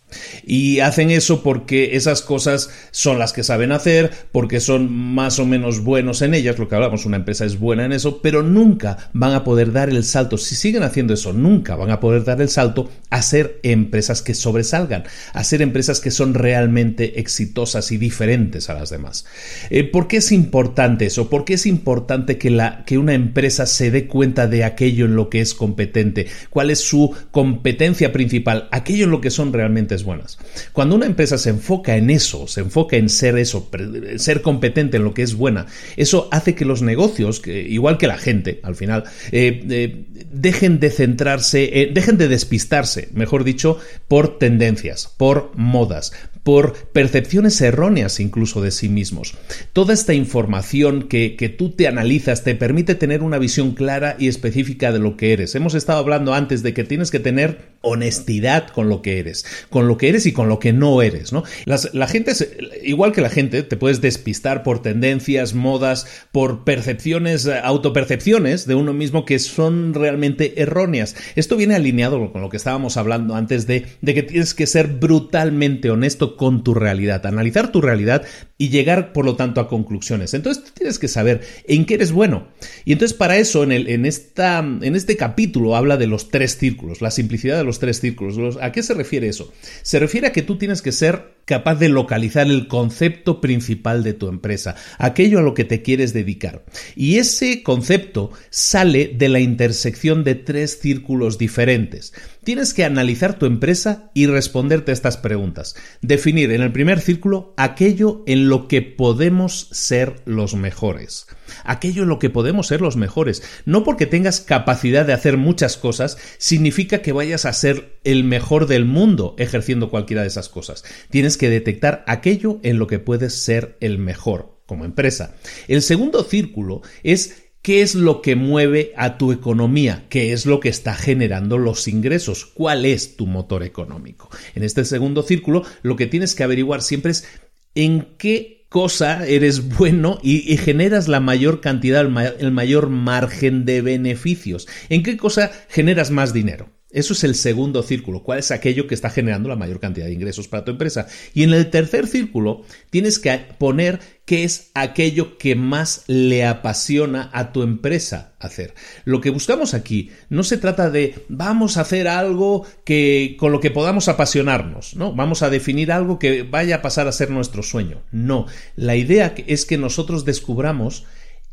[0.46, 5.46] Y hacen eso porque esas cosas son las que saben hacer, porque son más o
[5.46, 9.10] menos buenos en ellas, lo que hablamos, una empresa es buena en eso, pero nunca
[9.14, 12.42] van a poder dar el salto, si siguen haciendo eso, nunca van a poder dar
[12.42, 15.04] el salto a ser empresas que sobresalgan,
[15.34, 19.26] a ser empresas que son realmente exitosas y diferentes a las demás.
[19.70, 21.30] Eh, ¿Por qué es importante eso?
[21.30, 25.16] ¿Por qué es importante que, la, que una empresa se dé cuenta de aquello en
[25.16, 26.28] lo que es competente?
[26.50, 28.68] ¿Cuál es su competencia principal?
[28.72, 30.38] Aquello en lo que son realmente buenas.
[30.72, 33.70] Cuando una empresa se enfoca en eso, se enfoca en ser eso,
[34.18, 38.18] ser competente en lo que es buena, eso hace que los negocios, igual que la
[38.18, 43.78] gente, al final, eh, eh, dejen de centrarse, eh, dejen de despistarse, mejor dicho,
[44.08, 49.36] por tendencias, por modas, por percepciones erróneas incluso de sí mismos.
[49.72, 54.28] Toda esta información que, que, tú te analizas te permite tener una visión clara y
[54.28, 55.56] específica de lo que eres.
[55.56, 59.88] Hemos estado hablando antes de que tienes que tener honestidad con lo que eres, con
[59.88, 61.44] lo que eres y con lo que no eres, ¿no?
[61.66, 62.34] la gente,
[62.82, 68.76] igual que la gente, te puedes despistar por tendencias, modas, por percepciones, eh, autopercepciones de
[68.76, 71.16] uno mismo que son realmente erróneas.
[71.36, 74.88] Esto viene alineado con lo que estábamos hablando antes de, de que tienes que ser
[74.88, 78.24] brutalmente honesto con tu realidad, analizar tu realidad
[78.58, 80.34] y llegar, por lo tanto, a conclusiones.
[80.34, 82.48] Entonces, tienes que saber en qué eres bueno.
[82.86, 86.58] Y entonces, para eso, en, el, en, esta, en este capítulo habla de los tres
[86.58, 88.58] círculos, la simplicidad de los tres círculos.
[88.62, 89.52] ¿A qué se refiere eso?
[89.82, 94.14] Se refiere a que tú tienes que ser capaz de localizar el concepto principal de
[94.14, 96.64] tu empresa, aquello a lo que te quieres dedicar.
[96.96, 102.14] Y ese concepto sale de la intersección de tres círculos diferentes.
[102.44, 105.76] Tienes que analizar tu empresa y responderte a estas preguntas.
[106.02, 111.28] Definir en el primer círculo aquello en lo que podemos ser los mejores
[111.64, 113.44] aquello en lo que podemos ser los mejores.
[113.66, 118.68] No porque tengas capacidad de hacer muchas cosas, significa que vayas a ser el mejor
[118.68, 120.84] del mundo ejerciendo cualquiera de esas cosas.
[121.10, 125.36] Tienes que detectar aquello en lo que puedes ser el mejor como empresa.
[125.68, 130.06] El segundo círculo es ¿Qué es lo que mueve a tu economía?
[130.10, 132.46] ¿Qué es lo que está generando los ingresos?
[132.46, 134.30] ¿Cuál es tu motor económico?
[134.54, 137.26] En este segundo círculo, lo que tienes que averiguar siempre es
[137.74, 144.68] en qué cosa eres bueno y, generas la mayor cantidad, el, mayor margen de beneficios.
[144.90, 146.70] ¿En qué cosa generas más dinero?
[146.94, 148.24] Eso es el segundo círculo.
[148.24, 151.08] ¿Cuál es aquello que está generando la mayor cantidad de ingresos para tu empresa?
[151.34, 157.30] Y en el tercer círculo tienes que poner qué es aquello que más le apasiona
[157.34, 158.76] a tu empresa hacer.
[159.06, 163.60] Lo que buscamos aquí no se trata de vamos a hacer algo que con lo
[163.60, 165.14] que podamos apasionarnos, ¿no?
[165.14, 168.04] Vamos a definir algo que vaya a pasar a ser nuestro sueño.
[168.12, 171.06] No, la idea es que nosotros descubramos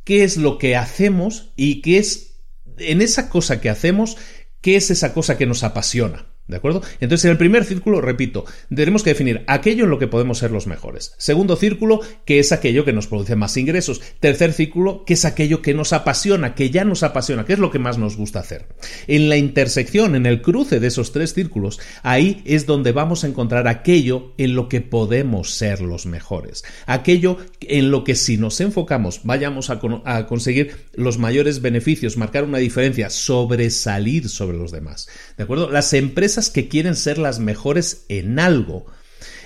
[0.05, 2.31] qué es lo que hacemos y qué es
[2.79, 4.17] en esa cosa que hacemos
[4.61, 6.30] ¿Qué es esa cosa que nos apasiona?
[6.51, 6.83] ¿De acuerdo?
[7.01, 8.45] Entonces, en el primer círculo, repito,
[8.75, 11.15] tenemos que definir aquello en lo que podemos ser los mejores.
[11.17, 14.01] Segundo círculo, que es aquello que nos produce más ingresos.
[14.21, 17.71] Tercer círculo, que es aquello que nos apasiona, que ya nos apasiona, que es lo
[17.71, 18.67] que más nos gusta hacer.
[19.07, 23.29] En la intersección, en el cruce de esos tres círculos, ahí es donde vamos a
[23.29, 26.65] encontrar aquello en lo que podemos ser los mejores.
[26.87, 32.45] Aquello en lo que si nos enfocamos vayamos a, a conseguir los mayores beneficios, marcar
[32.45, 35.09] una diferencia, sobresalir sobre los demás.
[35.37, 35.71] ¿De acuerdo?
[35.71, 38.87] Las empresas que quieren ser las mejores en algo.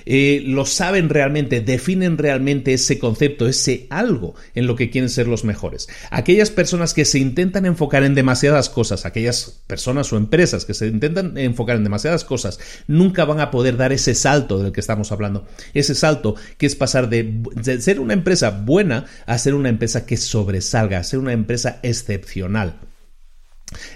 [0.07, 5.29] Eh, lo saben realmente, definen realmente ese concepto, ese algo en lo que quieren ser
[5.29, 5.89] los mejores.
[6.11, 10.87] Aquellas personas que se intentan enfocar en demasiadas cosas, aquellas personas o empresas que se
[10.87, 15.11] intentan enfocar en demasiadas cosas, nunca van a poder dar ese salto del que estamos
[15.11, 15.47] hablando.
[15.73, 20.05] Ese salto que es pasar de, de ser una empresa buena a ser una empresa
[20.05, 22.81] que sobresalga, a ser una empresa excepcional.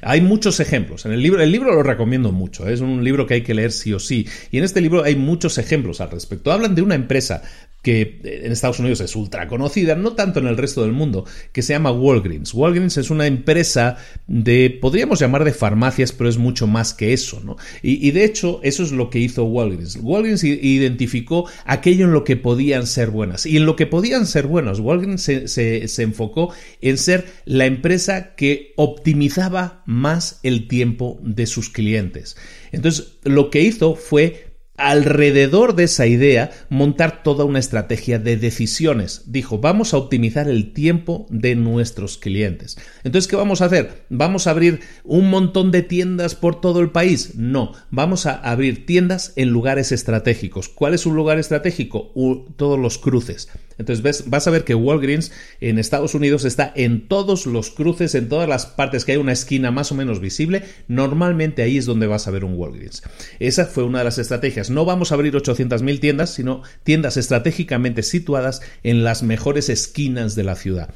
[0.02, 1.06] Hay muchos ejemplos.
[1.06, 2.68] En el libro, el libro lo recomiendo mucho.
[2.68, 4.26] Es un libro que hay que leer sí o sí.
[4.50, 6.52] Y en este libro hay muchos ejemplos al respecto.
[6.52, 7.42] Hablan de una empresa
[7.82, 11.62] que en Estados Unidos es ultra conocida, no tanto en el resto del mundo, que
[11.62, 12.52] se llama Walgreens.
[12.52, 17.40] Walgreens es una empresa de, podríamos llamar de farmacias, pero es mucho más que eso,
[17.44, 17.56] ¿no?
[17.82, 19.98] Y, de hecho, eso es lo que hizo Walgreens.
[20.02, 23.46] Walgreens identificó aquello en lo que podían ser buenas.
[23.46, 28.72] Y en lo que podían ser buenos, Walgreens se enfocó en ser la empresa que
[28.76, 32.36] optimizaba más el tiempo de sus clientes.
[32.72, 34.47] Entonces, lo que hizo fue
[34.78, 39.22] alrededor de esa idea montar toda una estrategia de decisiones.
[39.26, 42.78] Dijo, vamos a optimizar el tiempo de nuestros clientes.
[43.04, 44.04] Entonces, ¿qué vamos a hacer?
[44.08, 47.34] ¿Vamos a abrir un montón de tiendas por todo el país?
[47.34, 50.68] No, vamos a abrir tiendas en lugares estratégicos.
[50.68, 52.12] ¿Cuál es un lugar estratégico?
[52.56, 53.48] todos los cruces.
[53.78, 58.28] Entonces vas a ver que Walgreens en Estados Unidos está en todos los cruces, en
[58.28, 60.64] todas las partes que hay una esquina más o menos visible.
[60.88, 63.02] Normalmente ahí es donde vas a ver un Walgreens.
[63.38, 64.70] Esa fue una de las estrategias.
[64.70, 70.44] No vamos a abrir 800.000 tiendas, sino tiendas estratégicamente situadas en las mejores esquinas de
[70.44, 70.94] la ciudad.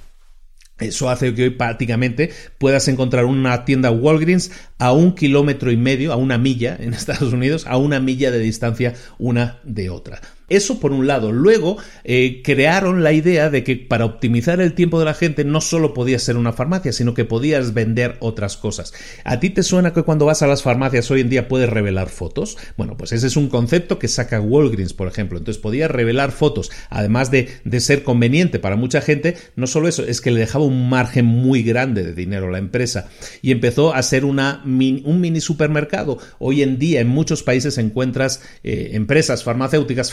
[0.78, 6.12] Eso hace que hoy prácticamente puedas encontrar una tienda Walgreens a un kilómetro y medio,
[6.12, 10.20] a una milla en Estados Unidos, a una milla de distancia una de otra.
[10.56, 11.32] Eso por un lado.
[11.32, 15.60] Luego eh, crearon la idea de que para optimizar el tiempo de la gente no
[15.60, 18.92] solo podías ser una farmacia, sino que podías vender otras cosas.
[19.24, 22.08] ¿A ti te suena que cuando vas a las farmacias hoy en día puedes revelar
[22.08, 22.58] fotos?
[22.76, 25.38] Bueno, pues ese es un concepto que saca Walgreens, por ejemplo.
[25.38, 27.48] Entonces podías revelar fotos, además de,
[27.80, 31.62] ser conveniente para mucha gente, no solo eso, es que le dejaba un margen muy
[31.62, 33.08] grande de dinero a la empresa
[33.40, 36.18] y empezó a ser una, un mini supermercado.
[36.38, 40.12] Hoy en día en muchos países encuentras eh, empresas farmacéuticas,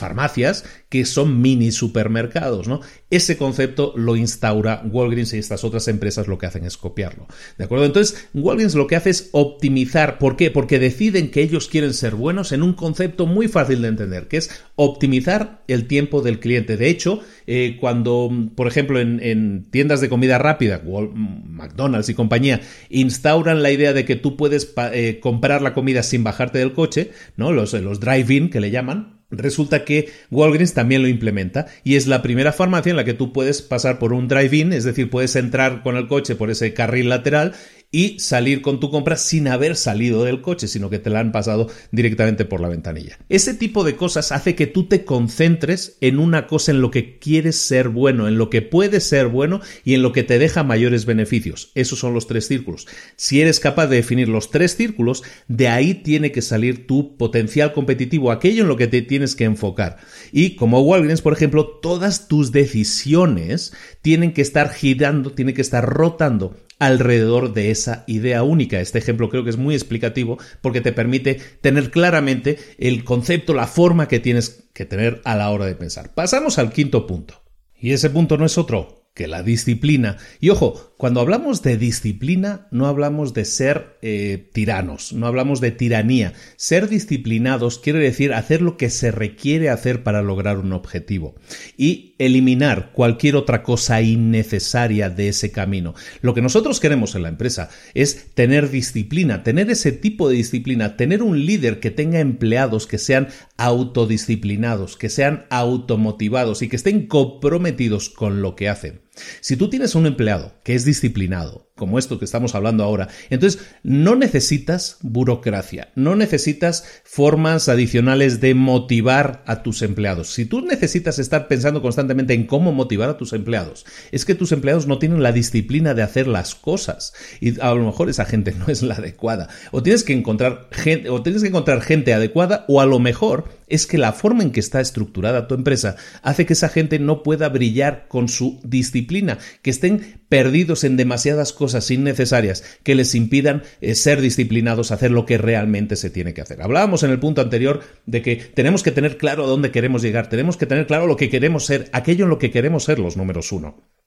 [0.89, 2.81] que son mini supermercados, ¿no?
[3.11, 7.27] Ese concepto lo instaura Walgreens y estas otras empresas lo que hacen es copiarlo.
[7.57, 7.85] ¿De acuerdo?
[7.85, 10.17] Entonces, Walgreens lo que hace es optimizar.
[10.17, 10.51] ¿Por qué?
[10.51, 14.37] Porque deciden que ellos quieren ser buenos en un concepto muy fácil de entender, que
[14.37, 16.77] es optimizar el tiempo del cliente.
[16.77, 23.61] De hecho, eh, cuando, por ejemplo, en, tiendas de comida rápida, McDonald's y compañía, instauran
[23.61, 27.51] la idea de que tú puedes eh, comprar la comida sin bajarte del coche, ¿no?
[27.51, 32.23] Los, los drive-in que le llaman, Resulta que Walgreens también lo implementa y es la
[32.23, 35.83] primera farmacia en la que tú puedes pasar por un drive-in, es decir, puedes entrar
[35.83, 37.53] con el coche por ese carril lateral
[37.91, 41.31] y salir con tu compra sin haber salido del coche, sino que te la han
[41.31, 43.17] pasado directamente por la ventanilla.
[43.29, 47.17] Ese tipo de cosas hace que tú te concentres en una cosa en lo que
[47.17, 50.63] quieres ser bueno, en lo que puedes ser bueno y en lo que te deja
[50.63, 51.71] mayores beneficios.
[51.73, 52.87] Esos son los tres círculos.
[53.15, 57.73] Si eres capaz de definir los tres círculos, de ahí tiene que salir tu potencial
[57.73, 59.97] competitivo, aquello en lo que te tienes que enfocar.
[60.31, 63.73] Y como Walgreens, por ejemplo, todas tus decisiones
[64.03, 68.79] tienen que estar girando, tienen que estar rotando alrededor de esa idea única.
[68.79, 73.67] Este ejemplo creo que es muy explicativo porque te permite tener claramente el concepto, la
[73.67, 76.13] forma que tienes que tener a la hora de pensar.
[76.13, 77.43] Pasamos al quinto punto.
[77.81, 80.17] Y ese punto no es otro que la disciplina.
[80.39, 85.71] Y ojo, cuando hablamos de disciplina, no hablamos de ser eh, tiranos, no hablamos de
[85.71, 86.33] tiranía.
[86.55, 91.35] Ser disciplinados quiere decir hacer lo que se requiere hacer para lograr un objetivo
[91.77, 95.95] y eliminar cualquier otra cosa innecesaria de ese camino.
[96.21, 100.97] Lo que nosotros queremos en la empresa es tener disciplina, tener ese tipo de disciplina,
[100.97, 107.07] tener un líder que tenga empleados que sean autodisciplinados, que sean automotivados y que estén
[107.07, 109.01] comprometidos con lo que hacen.
[109.41, 113.07] Si tú tienes un empleado que es disciplinado, como esto que estamos hablando ahora.
[113.31, 120.31] Entonces, no necesitas burocracia, no necesitas formas adicionales de motivar a tus empleados.
[120.31, 124.51] Si tú necesitas estar pensando constantemente en cómo motivar a tus empleados, es que tus
[124.51, 128.51] empleados no tienen la disciplina de hacer las cosas y a lo mejor esa gente
[128.59, 129.47] no es la adecuada.
[129.71, 133.58] O tienes que encontrar gente, o tienes que encontrar gente adecuada o a lo mejor
[133.69, 137.23] es que la forma en que está estructurada tu empresa hace que esa gente no
[137.23, 143.63] pueda brillar con su disciplina, que estén perdidos en demasiadas cosas innecesarias que les impidan
[143.81, 146.61] eh, ser disciplinados, hacer lo que realmente se tiene que hacer.
[146.61, 150.29] Hablábamos en el punto anterior de que tenemos que tener claro a dónde queremos llegar,
[150.29, 153.17] tenemos que tener claro lo que queremos ser, aquello en lo que queremos ser los
[153.17, 153.98] números uno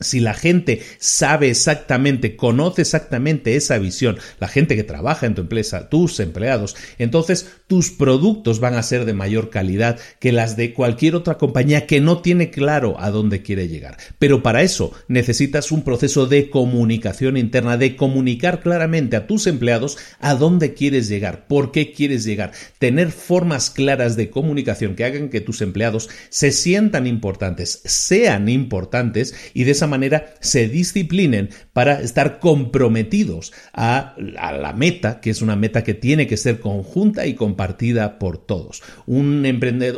[0.00, 5.42] si la gente sabe exactamente, conoce exactamente esa visión, la gente que trabaja en tu
[5.42, 10.74] empresa, tus empleados, entonces tus productos van a ser de mayor calidad que las de
[10.74, 13.96] cualquier otra compañía que no tiene claro a dónde quiere llegar.
[14.18, 19.96] Pero para eso necesitas un proceso de comunicación interna, de comunicar claramente a tus empleados
[20.20, 25.28] a dónde quieres llegar, por qué quieres llegar, tener formas claras de comunicación que hagan
[25.28, 32.00] que tus empleados se sientan importantes, sean importantes y de esa manera se disciplinen para
[32.00, 37.34] estar comprometidos a, la meta, que es una meta que tiene que ser conjunta y
[37.34, 38.82] compartida por todos.
[39.06, 39.44] Un,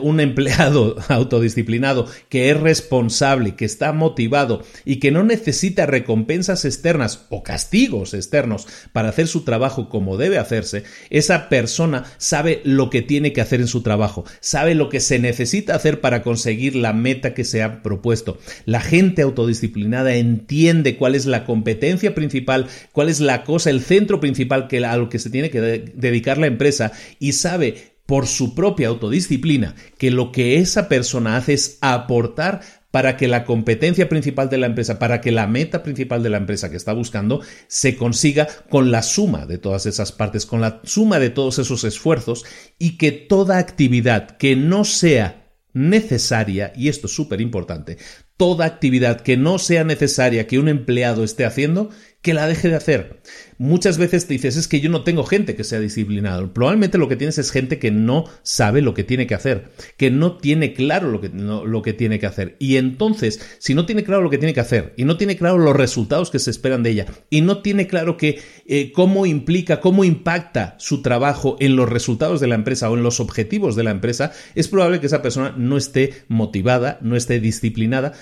[0.02, 7.26] un empleado autodisciplinado que es responsable, que está motivado y que no necesita recompensas externas
[7.30, 13.02] o castigos externos para hacer su trabajo como debe hacerse, esa persona sabe lo que
[13.02, 16.92] tiene que hacer en su trabajo, sabe lo que se necesita hacer para conseguir la
[16.92, 18.38] meta que se ha propuesto.
[18.64, 24.20] La gente autodisciplinada entiende cuál es la competencia principal, cuál es la cosa, el centro
[24.20, 28.54] principal que, a lo que se tiene que dedicar la empresa y sabe por su
[28.54, 32.60] propia autodisciplina que lo que esa persona hace es aportar
[32.96, 36.38] para que la competencia principal de la empresa, para que la meta principal de la
[36.38, 40.80] empresa que está buscando se consiga con la suma de todas esas partes, con la
[40.84, 42.46] suma de todos esos esfuerzos
[42.78, 47.98] y que toda actividad que no sea necesaria, y esto es súper importante,
[48.36, 51.90] toda actividad que no sea necesaria que un empleado esté haciendo,
[52.22, 53.22] que la deje de hacer.
[53.58, 56.52] Muchas veces te dices, es que yo no tengo gente que sea disciplinado.
[56.52, 60.10] Probablemente lo que tienes es gente que no sabe lo que tiene que hacer, que
[60.10, 62.56] no tiene claro lo que, lo que tiene que hacer.
[62.58, 65.58] Y entonces, si no tiene claro lo que tiene que hacer, y no tiene claro
[65.58, 69.80] los resultados que se esperan de ella, y no tiene claro que, eh, cómo implica,
[69.80, 73.84] cómo impacta su trabajo en los resultados de la empresa o en los objetivos de
[73.84, 78.12] la empresa, es probable que esa persona no esté motivada, no esté disciplinada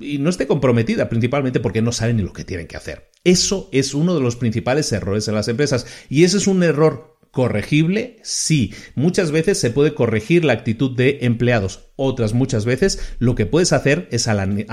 [0.00, 3.10] y no esté comprometida, principalmente porque no sabe ni lo que tiene que hacer.
[3.22, 7.10] Eso es uno de los principales errores en las empresas y ese es un error
[7.30, 8.74] corregible, sí.
[8.94, 11.90] Muchas veces se puede corregir la actitud de empleados.
[11.94, 14.66] Otras muchas veces lo que puedes hacer es al,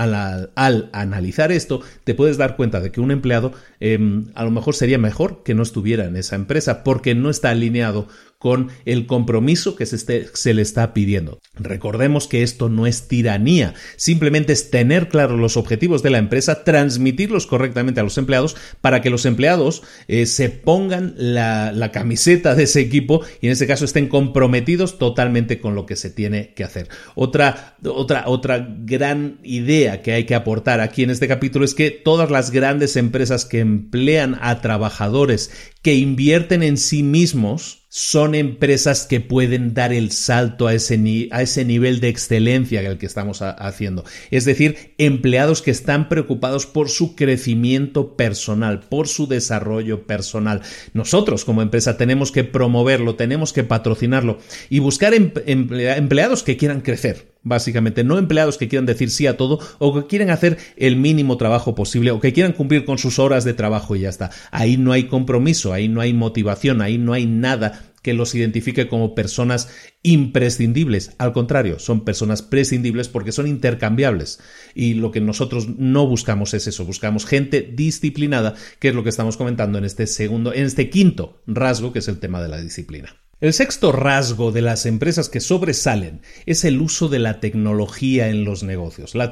[0.55, 4.97] analizar esto, te puedes dar cuenta de que un empleado em, a lo mejor sería
[4.97, 8.07] mejor que no estuviera en esa empresa porque no está alineado
[8.39, 11.39] con el compromiso que se, le está pidiendo.
[11.55, 16.63] Recordemos que esto no es tiranía, simplemente es tener claros los objetivos de la empresa,
[16.63, 22.63] transmitirlos correctamente a los empleados para que los empleados eh, se pongan la, camiseta de
[22.63, 26.65] ese equipo y en este caso estén comprometidos totalmente con lo que se tiene que
[26.65, 26.89] hacer.
[27.15, 31.89] Otra, otra, otra gran idea que hay que aportar aquí en este capítulo es que
[31.91, 35.49] todas las grandes empresas que emplean a trabajadores
[35.81, 41.41] que invierten en sí mismos, son empresas que pueden dar el salto a ese, a
[41.41, 44.05] ese nivel de excelencia el que estamos haciendo.
[44.29, 50.61] Es decir, empleados que están preocupados por su crecimiento personal, por su desarrollo personal.
[50.93, 54.37] Nosotros como empresa tenemos que promoverlo, tenemos que patrocinarlo
[54.69, 59.37] y buscar em-, empleados que quieran crecer básicamente, no empleados que quieran decir sí a
[59.37, 63.19] todo o que quieran hacer el mínimo trabajo posible o que quieran cumplir con sus
[63.19, 64.31] horas de trabajo y ya está.
[64.51, 68.87] Ahí no hay compromiso, ahí no hay motivación, ahí no hay nada que los identifique
[68.87, 69.69] como personas
[70.01, 71.11] imprescindibles.
[71.17, 74.39] Al contrario, son personas prescindibles porque son intercambiables.
[74.73, 79.09] Y lo que nosotros no buscamos es eso, buscamos gente disciplinada, que es lo que
[79.09, 82.61] estamos comentando en este segundo, en este quinto rasgo, que es el tema de la
[82.61, 83.13] disciplina.
[83.39, 88.43] El sexto rasgo de las empresas que sobresalen es el uso de la tecnología en
[88.43, 89.29] los negocios, la,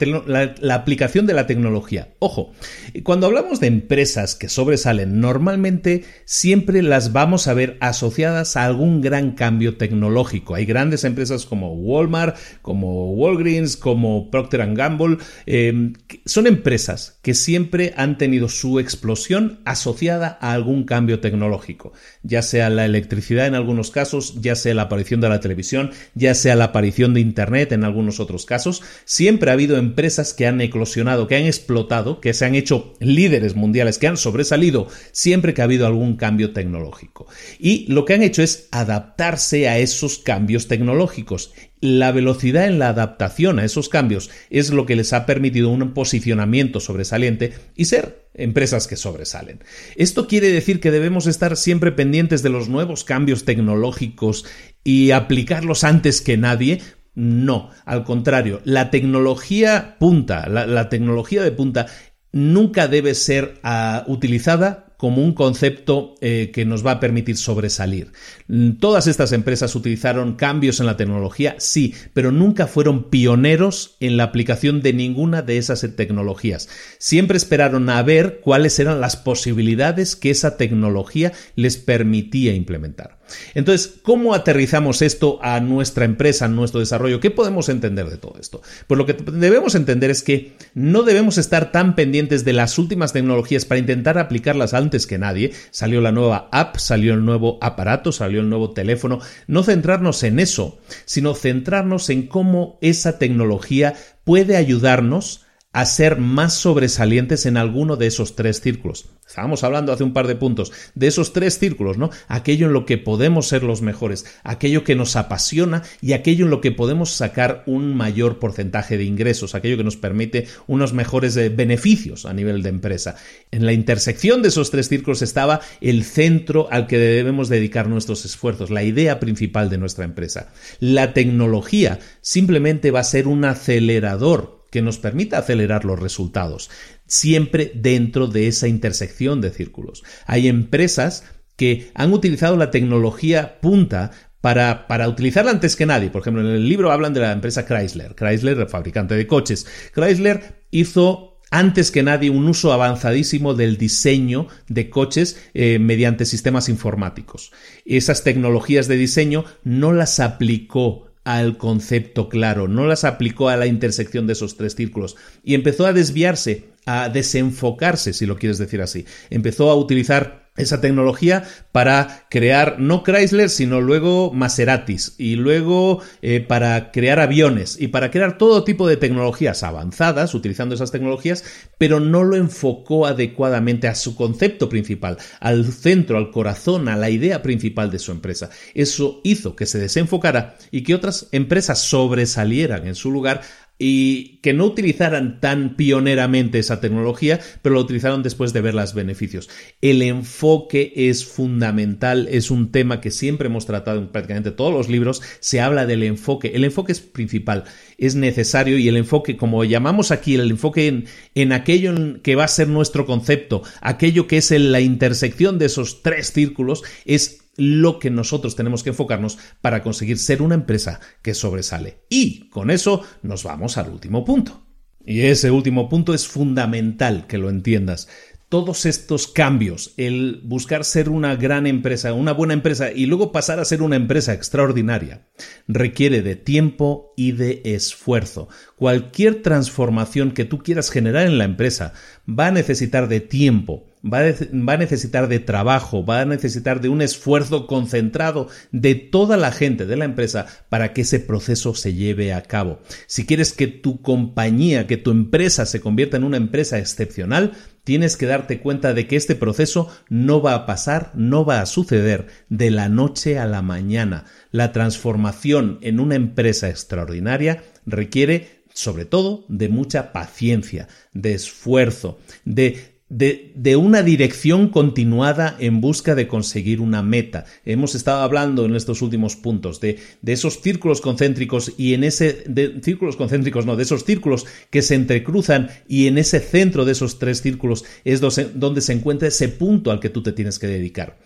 [0.76, 2.14] aplicación de la tecnología.
[2.20, 2.54] Ojo,
[3.02, 9.02] cuando hablamos de empresas que sobresalen, normalmente siempre las vamos a ver asociadas a algún
[9.02, 10.54] gran cambio tecnológico.
[10.54, 15.18] Hay grandes empresas como Walmart, como Walgreens, como Procter Gamble.
[15.48, 15.94] Em,
[16.26, 22.70] son empresas que siempre han tenido su explosión asociada a algún cambio tecnológico, ya sea
[22.70, 26.66] la electricidad en algunos casos, ya sea la aparición de la televisión, ya sea la
[26.66, 31.38] aparición de Internet en algunos otros casos, siempre ha habido empresas que han eclosionado, que
[31.38, 35.88] han explotado, que se han hecho líderes mundiales, que han sobresalido siempre que ha habido
[35.88, 37.26] algún cambio tecnológico.
[37.58, 42.90] Y lo que han hecho es adaptarse a esos cambios tecnológicos la velocidad en la
[42.90, 48.28] adaptación a esos cambios es lo que les ha permitido un posicionamiento sobresaliente y ser
[48.34, 49.64] empresas que sobresalen.
[49.96, 54.46] Esto quiere decir que debemos estar siempre pendientes de los nuevos cambios tecnológicos
[54.84, 56.82] y aplicarlos antes que nadie.
[57.14, 61.88] No, al contrario, la tecnología punta, la, tecnología de punta
[62.34, 68.12] nunca debe ser ah, utilizada como un concepto eh, que nos va a permitir sobresalir.
[68.48, 74.18] Mm, todas estas empresas utilizaron cambios en la tecnología, sí, pero nunca fueron pioneros en
[74.18, 76.70] la aplicación de ninguna de esas tecnologías.
[76.98, 83.20] Siempre esperaron a ver cuáles eran las posibilidades que esa tecnología les permitía implementar.
[83.54, 87.20] Entonces, ¿cómo aterrizamos esto a nuestra empresa, a nuestro desarrollo?
[87.20, 88.62] ¿Qué podemos entender de todo esto?
[88.88, 93.14] Pues lo que debemos entender es que no debemos estar tan pendientes de las últimas
[93.14, 95.54] tecnologías para intentar aplicarlas antes que nadie.
[95.72, 99.20] Salió la nueva app, salió el nuevo aparato, salió el nuevo teléfono.
[99.48, 105.45] No centrarnos en eso, sino centrarnos en cómo esa tecnología puede ayudarnos
[105.76, 109.10] a ser más sobresalientes en alguno de esos tres círculos.
[109.28, 112.12] Estábamos hablando hace un par de puntos de esos tres círculos, ¿no?
[112.30, 116.52] Aquello en lo que podemos ser los mejores, aquello que nos apasiona y aquello en
[116.52, 121.36] lo que podemos sacar un mayor porcentaje de ingresos, aquello que nos permite unos mejores
[121.36, 123.18] eh, beneficios a nivel de empresa.
[123.52, 128.24] En la intersección de esos tres círculos estaba el centro al que debemos dedicar nuestros
[128.24, 130.54] esfuerzos, la idea principal de nuestra empresa.
[130.80, 136.70] La tecnología simplemente va a ser un acelerador que nos permita acelerar los resultados,
[137.08, 140.04] siempre dentro de esa intersección de círculos.
[140.26, 141.24] Hay empresas
[141.56, 144.12] que han utilizado la tecnología punta
[144.42, 146.10] para, para, utilizarla antes que nadie.
[146.10, 148.16] Por ejemplo, en el libro hablan de la empresa Chrysler.
[148.16, 149.66] Chrysler, el fabricante de coches.
[149.94, 156.68] Chrysler hizo antes que nadie un uso avanzadísimo del diseño de coches eh, mediante sistemas
[156.68, 157.54] informáticos.
[157.86, 163.66] Esas tecnologías de diseño no las aplicó al concepto claro, no las aplicó a la
[163.66, 168.82] intersección de esos tres círculos y empezó a desviarse, a desenfocarse, si lo quieres decir
[168.82, 169.06] así.
[169.32, 176.40] Empezó a utilizar esa tecnología para crear no Chrysler, sino luego Maseratis y luego eh,
[176.40, 181.44] para crear aviones y para crear todo tipo de tecnologías avanzadas utilizando esas tecnologías,
[181.78, 187.10] pero no lo enfocó adecuadamente a su concepto principal, al centro, al corazón, a la
[187.10, 188.50] idea principal de su empresa.
[188.74, 193.42] Eso hizo que se desenfocara y que otras empresas sobresalieran en su lugar
[193.78, 198.94] y que no utilizaran tan pioneramente esa tecnología, pero lo utilizaron después de ver los
[198.94, 199.50] beneficios.
[199.82, 204.88] El enfoque es fundamental, es un tema que siempre hemos tratado en prácticamente todos los
[204.88, 206.52] libros, se habla del enfoque.
[206.56, 207.66] El enfoque es principal,
[207.98, 212.46] es necesario y el enfoque, como llamamos aquí, el enfoque en, en aquello que va
[212.46, 217.45] a ser nuestro concepto, aquello que es en la intersección de esos tres círculos, es
[217.58, 222.00] lo que nosotros tenemos que enfocarnos para conseguir ser una empresa que sobresale.
[222.10, 224.66] Y con eso nos vamos al último punto.
[225.06, 228.08] Y ese último punto es fundamental que lo entiendas.
[228.50, 233.60] Todos estos cambios, el buscar ser una gran empresa, una buena empresa y luego pasar
[233.60, 235.28] a ser una empresa extraordinaria,
[235.68, 238.48] requiere de tiempo y de esfuerzo.
[238.76, 241.94] Cualquier transformación que tú quieras generar en la empresa
[242.28, 247.02] va a necesitar de tiempo, va a, necesitar de trabajo, va a necesitar de un
[247.02, 252.34] esfuerzo concentrado de toda la gente de la empresa para que ese proceso se lleve
[252.34, 252.80] a cabo.
[253.08, 257.54] Si quieres que tu compañía, que tu empresa se convierta en una empresa excepcional,
[257.84, 261.66] tienes que darte cuenta de que este proceso no va a pasar, no va a
[261.66, 264.26] suceder de la noche a la mañana.
[264.52, 272.95] La transformación en una empresa extraordinaria requiere sobre todo de mucha paciencia, de esfuerzo, de
[273.08, 277.46] de, una dirección continuada en busca de conseguir una meta.
[277.64, 282.44] Hemos estado hablando en estos últimos puntos de, de esos círculos concéntricos y en ese
[282.48, 286.94] de, círculos concéntricos, no, de esos círculos que se entrecruzan y en ese centro de
[286.94, 290.68] esos tres círculos es donde se encuentra ese punto al que tú te tienes que
[290.68, 291.20] dedicar.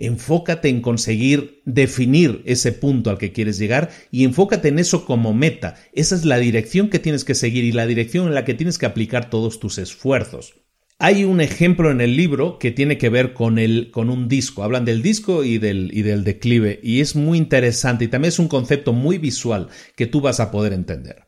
[0.00, 5.34] Enfócate en conseguir definir ese punto al que quieres llegar y enfócate en eso como
[5.34, 5.74] meta.
[5.92, 8.78] Esa es la dirección que tienes que seguir y la dirección en la que tienes
[8.78, 10.54] que aplicar todos tus esfuerzos.
[11.00, 14.64] Hay un ejemplo en el libro que tiene que ver con, el, con un disco.
[14.64, 18.40] Hablan del disco y del, y del declive y es muy interesante y también es
[18.40, 21.24] un concepto muy visual que tú vas a poder entender.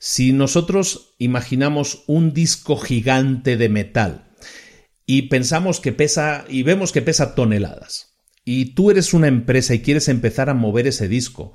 [0.00, 4.28] Si nosotros imaginamos un disco gigante de metal
[5.06, 8.12] y pensamos que pesa y vemos que pesa toneladas,
[8.44, 11.52] y tú eres una empresa y quieres empezar a mover ese disco,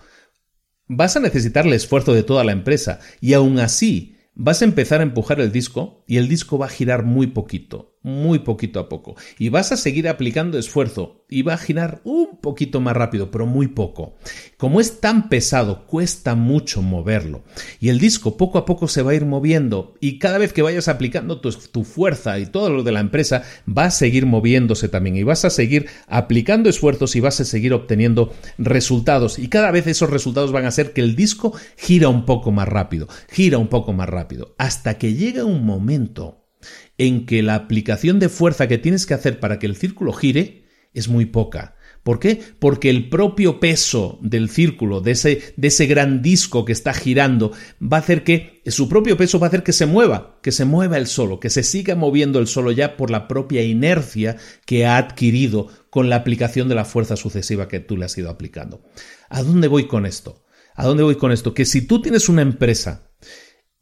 [0.87, 4.99] vas a necesitar el esfuerzo de toda la empresa y aún así vas a empezar
[5.01, 8.89] a empujar el disco y el disco va a girar muy poquito muy poquito a
[8.89, 9.15] poco.
[9.37, 13.45] Y vas a seguir aplicando esfuerzo y va a girar un poquito más rápido, pero
[13.45, 14.15] muy poco.
[14.55, 17.43] Como es tan pesado, cuesta mucho moverlo.
[17.79, 20.61] Y el disco poco a poco se va a ir moviendo y cada vez que
[20.61, 24.87] vayas aplicando tu, tu fuerza y todo lo de la empresa, va a seguir moviéndose
[24.87, 29.37] también y vas a seguir aplicando esfuerzos y vas a seguir obteniendo resultados.
[29.37, 32.69] Y cada vez esos resultados van a hacer que el disco gira un poco más
[32.69, 36.46] rápido, gira un poco más rápido, hasta que llega un momento
[36.97, 40.65] en que la aplicación de fuerza que tienes que hacer para que el círculo gire
[40.93, 41.75] es muy poca.
[42.07, 42.41] ¿Por qué?
[42.59, 47.51] Porque el propio peso del círculo, de ese, de ese gran disco que está girando,
[47.81, 50.63] va a hacer que, su propio peso va a hacer que se mueva, que se
[50.63, 54.85] mueva el solo, que se siga moviendo el solo ya por la propia inercia que
[54.85, 58.81] ha adquirido con la aplicación de la fuerza sucesiva que tú le has ido aplicando.
[59.27, 60.45] ¿A dónde voy con esto?
[60.75, 61.53] ¿A dónde voy con esto?
[61.53, 63.06] Que si tú tienes una empresa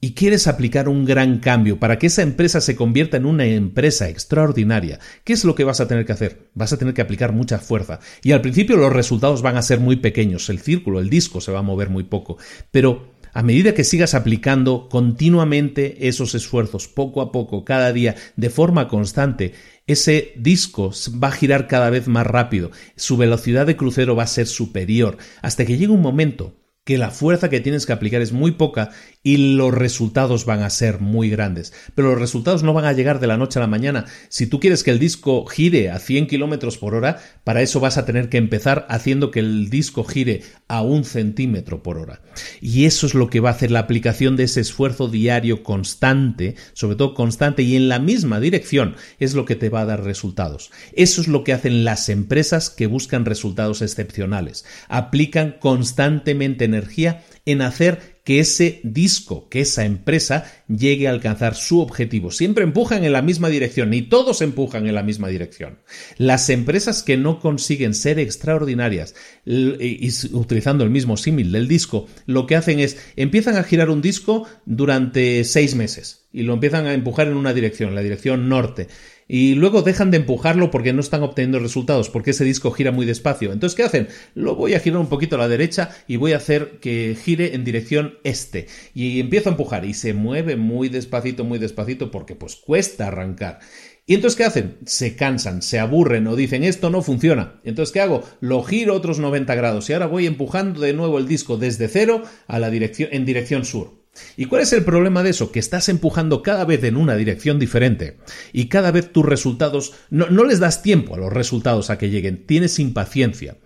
[0.02, 4.10] y quieres aplicar un gran cambio para que esa empresa se convierta en una empresa
[4.10, 6.50] extraordinaria, ¿qué es lo que vas a tener que hacer?
[6.54, 8.00] Vas a tener que aplicar mucha fuerza.
[8.22, 11.52] Y al principio los resultados van a ser muy pequeños, el círculo, el disco se
[11.52, 12.38] va a mover muy poco,
[12.72, 18.50] pero a medida que sigas aplicando continuamente esos esfuerzos, poco a poco, cada día, de
[18.50, 19.54] forma constante,
[19.88, 24.28] ese disco va a girar cada vez más rápido, su velocidad de crucero va a
[24.28, 26.56] ser superior, hasta que llegue un momento
[26.86, 28.92] que la fuerza que tienes que aplicar es muy poca
[29.24, 31.74] y los resultados van a ser muy grandes.
[31.96, 34.06] Pero los resultados no van a llegar de la noche a la mañana.
[34.30, 37.98] Si tú quieres que el disco gire a 100 kilómetros por hora, para eso vas
[37.98, 42.22] a tener que empezar haciendo que el disco gire a un centímetro por hora.
[42.62, 46.56] Y eso es lo que va a hacer la aplicación de ese esfuerzo diario constante,
[46.74, 50.04] sobre todo constante y en la misma dirección, es lo que te va a dar
[50.04, 50.70] resultados.
[50.94, 54.66] Eso es lo que hacen las empresas que buscan resultados excepcionales.
[54.88, 61.80] Aplican constantemente energía en hacer que ese disco, que esa empresa llegue a alcanzar su
[61.80, 62.32] objetivo.
[62.32, 65.78] Siempre empujan en la misma dirección y todos empujan en la misma dirección.
[66.18, 69.14] Las empresas que no consiguen ser extraordinarias
[69.46, 74.02] y utilizando el mismo símil del disco, lo que hacen es empiezan a girar un
[74.02, 78.88] disco durante seis meses y lo empiezan a empujar en una dirección, la dirección norte
[79.28, 83.06] y luego dejan de empujarlo porque no están obteniendo resultados, porque ese disco gira muy
[83.06, 83.52] despacio.
[83.52, 84.08] Entonces, ¿qué hacen?
[84.34, 87.56] Lo voy a girar un poquito a la derecha y voy a hacer que gire
[87.56, 88.68] en dirección este.
[88.94, 93.60] Y empiezo a empujar y se mueve muy despacito, muy despacito porque pues cuesta arrancar.
[94.08, 94.78] ¿Y entonces qué hacen?
[94.86, 97.60] Se cansan, se aburren o dicen esto no funciona.
[97.64, 98.24] Entonces ¿qué hago?
[98.40, 102.22] Lo giro otros 90 grados y ahora voy empujando de nuevo el disco desde cero
[102.46, 104.05] a la dirección en dirección sur.
[104.38, 105.52] ¿Y cuál es el problema de eso?
[105.52, 108.18] Que estás empujando cada vez en una dirección diferente
[108.54, 112.10] y cada vez tus resultados no, no les das tiempo a los resultados a que
[112.10, 113.58] lleguen, tienes impaciencia.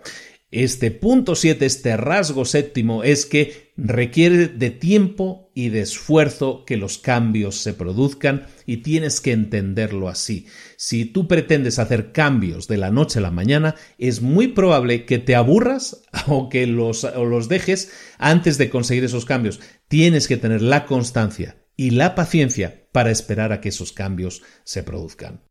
[0.51, 6.75] Este punto 7, este rasgo séptimo, es que requiere de tiempo y de esfuerzo que
[6.75, 10.47] los cambios se produzcan y tienes que entenderlo así.
[10.75, 15.19] Si tú pretendes hacer cambios de la noche a la mañana, es muy probable que
[15.19, 19.59] te aburras o que los, o los dejes antes de conseguir esos cambios.
[19.87, 24.81] Tienes que tener la constancia y la paciencia para esperar a que esos cambios se
[24.81, 25.48] produzcan.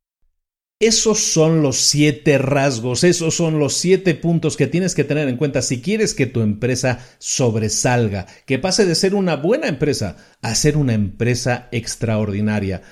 [0.81, 5.37] Esos son los siete rasgos, esos son los siete puntos que tienes que tener en
[5.37, 10.55] cuenta si quieres que tu empresa sobresalga, que pase de ser una buena empresa a
[10.55, 12.83] ser una empresa extraordinaria.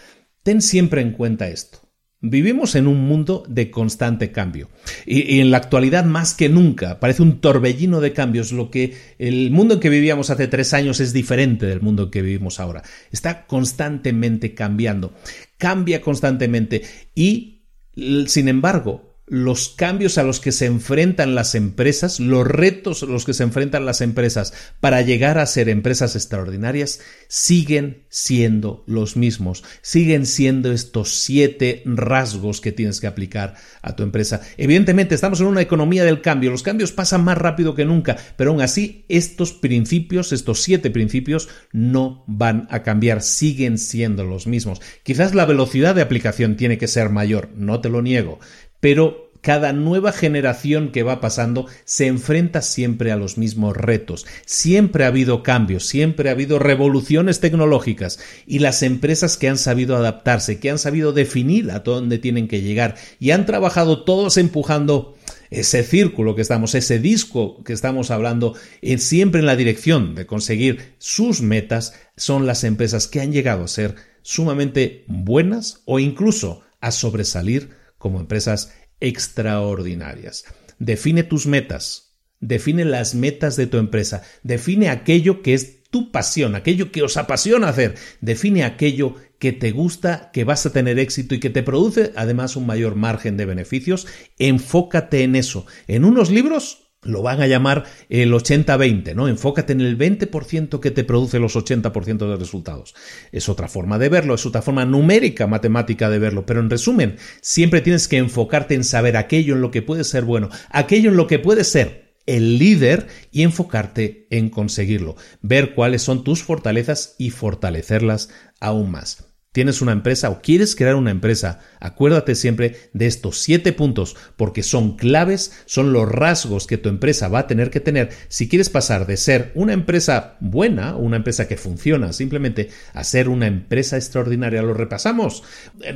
[0.43, 1.79] Ten siempre en cuenta esto.
[2.21, 4.69] Vivimos en un mundo de constante cambio
[5.07, 8.51] y, en la actualidad más que nunca parece un torbellino de cambios.
[8.51, 12.11] Lo que el mundo en que vivíamos hace tres años es diferente del mundo en
[12.11, 12.83] que vivimos ahora.
[13.13, 15.15] Está constantemente cambiando,
[15.57, 16.83] cambia constantemente
[17.15, 17.56] y
[17.97, 23.25] sin embargo, los cambios a los que se enfrentan las empresas, los retos a los
[23.25, 29.65] que se enfrentan las empresas para llegar a ser empresas extraordinarias, siguen siendo los mismos,
[29.83, 34.43] siguen siendo estos siete rasgos que tienes que aplicar a tu empresa.
[34.57, 38.53] Evidentemente, estamos en una economía del cambio, los cambios pasan más rápido que nunca, pero
[38.53, 44.81] aún así, estos principios, estos siete principios, no van a cambiar, siguen siendo los mismos.
[45.03, 48.39] Quizás la velocidad de aplicación tiene que ser mayor, no te lo niego,
[48.81, 54.27] pero cada nueva generación que va pasando se enfrenta siempre a los mismos retos.
[54.45, 59.95] Siempre ha habido cambios, siempre ha habido revoluciones tecnológicas y las empresas que han sabido
[59.95, 65.15] adaptarse, que han sabido definir a dónde tienen que llegar y han trabajado todos empujando
[65.51, 70.27] ese círculo que estamos, ese disco que estamos hablando, eh, siempre en la dirección de
[70.27, 76.63] conseguir sus metas, son las empresas que han llegado a ser sumamente buenas o incluso
[76.81, 80.45] a sobresalir como empresas extraordinarias.
[80.79, 86.55] Define tus metas, define las metas de tu empresa, define aquello que es tu pasión,
[86.55, 91.35] aquello que os apasiona hacer, define aquello que te gusta, que vas a tener éxito
[91.35, 94.07] y que te produce además un mayor margen de beneficios,
[94.39, 95.67] enfócate en eso.
[95.89, 99.29] En unos libros lo van a llamar el 80-20, ¿no?
[99.29, 102.95] Enfócate en el 20% que te produce los 80% de resultados.
[103.33, 107.17] Es otra forma de verlo, es otra forma numérica, matemática de verlo, pero en resumen,
[107.41, 111.17] siempre tienes que enfocarte en saber aquello en lo que puede ser bueno, aquello en
[111.17, 117.15] lo que puede ser el líder y enfocarte en conseguirlo, ver cuáles son tus fortalezas
[117.19, 118.31] y fortalecerlas
[118.61, 123.73] aún más tienes una empresa o quieres crear una empresa, acuérdate siempre de estos siete
[123.73, 128.11] puntos porque son claves, son los rasgos que tu empresa va a tener que tener
[128.29, 133.31] si quieres pasar de ser una empresa buena, una empresa que funciona simplemente, a ser
[133.31, 134.61] una empresa extraordinaria.
[134.61, 135.43] Lo repasamos.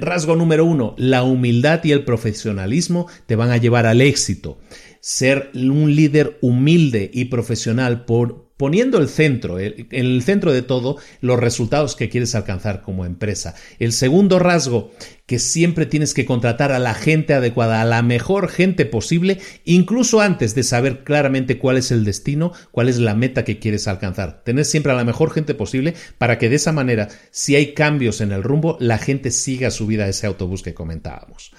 [0.01, 4.59] Rasgo número uno, la humildad y el profesionalismo te van a llevar al éxito.
[5.03, 10.99] Ser un líder humilde y profesional por, poniendo el centro, en el centro de todo,
[11.23, 13.55] los resultados que quieres alcanzar como empresa.
[13.79, 14.91] El segundo rasgo,
[15.25, 20.21] que siempre tienes que contratar a la gente adecuada, a la mejor gente posible, incluso
[20.21, 24.43] antes de saber claramente cuál es el destino, cuál es la meta que quieres alcanzar.
[24.45, 28.21] Tener siempre a la mejor gente posible para que de esa manera, si hay cambios
[28.21, 31.51] en el rumbo, la gente siga subida a ese autobús que comentábamos.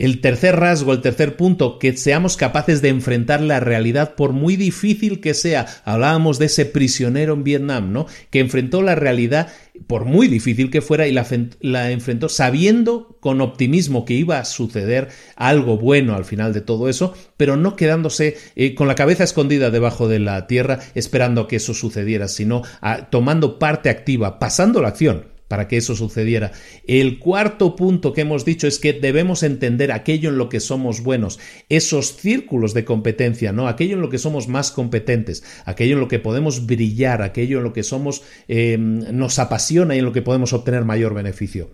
[0.00, 4.56] El tercer rasgo, el tercer punto, que seamos capaces de enfrentar la realidad por muy
[4.56, 5.66] difícil que sea.
[5.84, 8.06] Hablábamos de ese prisionero en Vietnam, ¿no?
[8.30, 9.48] Que enfrentó la realidad
[9.86, 15.08] por muy difícil que fuera y la, enfrentó sabiendo con optimismo que iba a suceder
[15.36, 19.70] algo bueno al final de todo eso, pero no quedándose eh, con la cabeza escondida
[19.70, 24.88] debajo de la tierra esperando que eso sucediera, sino ah, tomando parte activa, pasando la
[24.88, 26.52] acción para que eso sucediera.
[26.86, 31.02] El cuarto punto que hemos dicho es que debemos entender aquello en lo que somos
[31.02, 33.66] buenos, esos círculos de competencia, ¿no?
[33.66, 37.64] Aquello en lo que somos más competentes, aquello en lo que podemos brillar, aquello en
[37.64, 41.68] lo que somos eh, nos apasiona y en lo que podemos obtener mayor beneficio.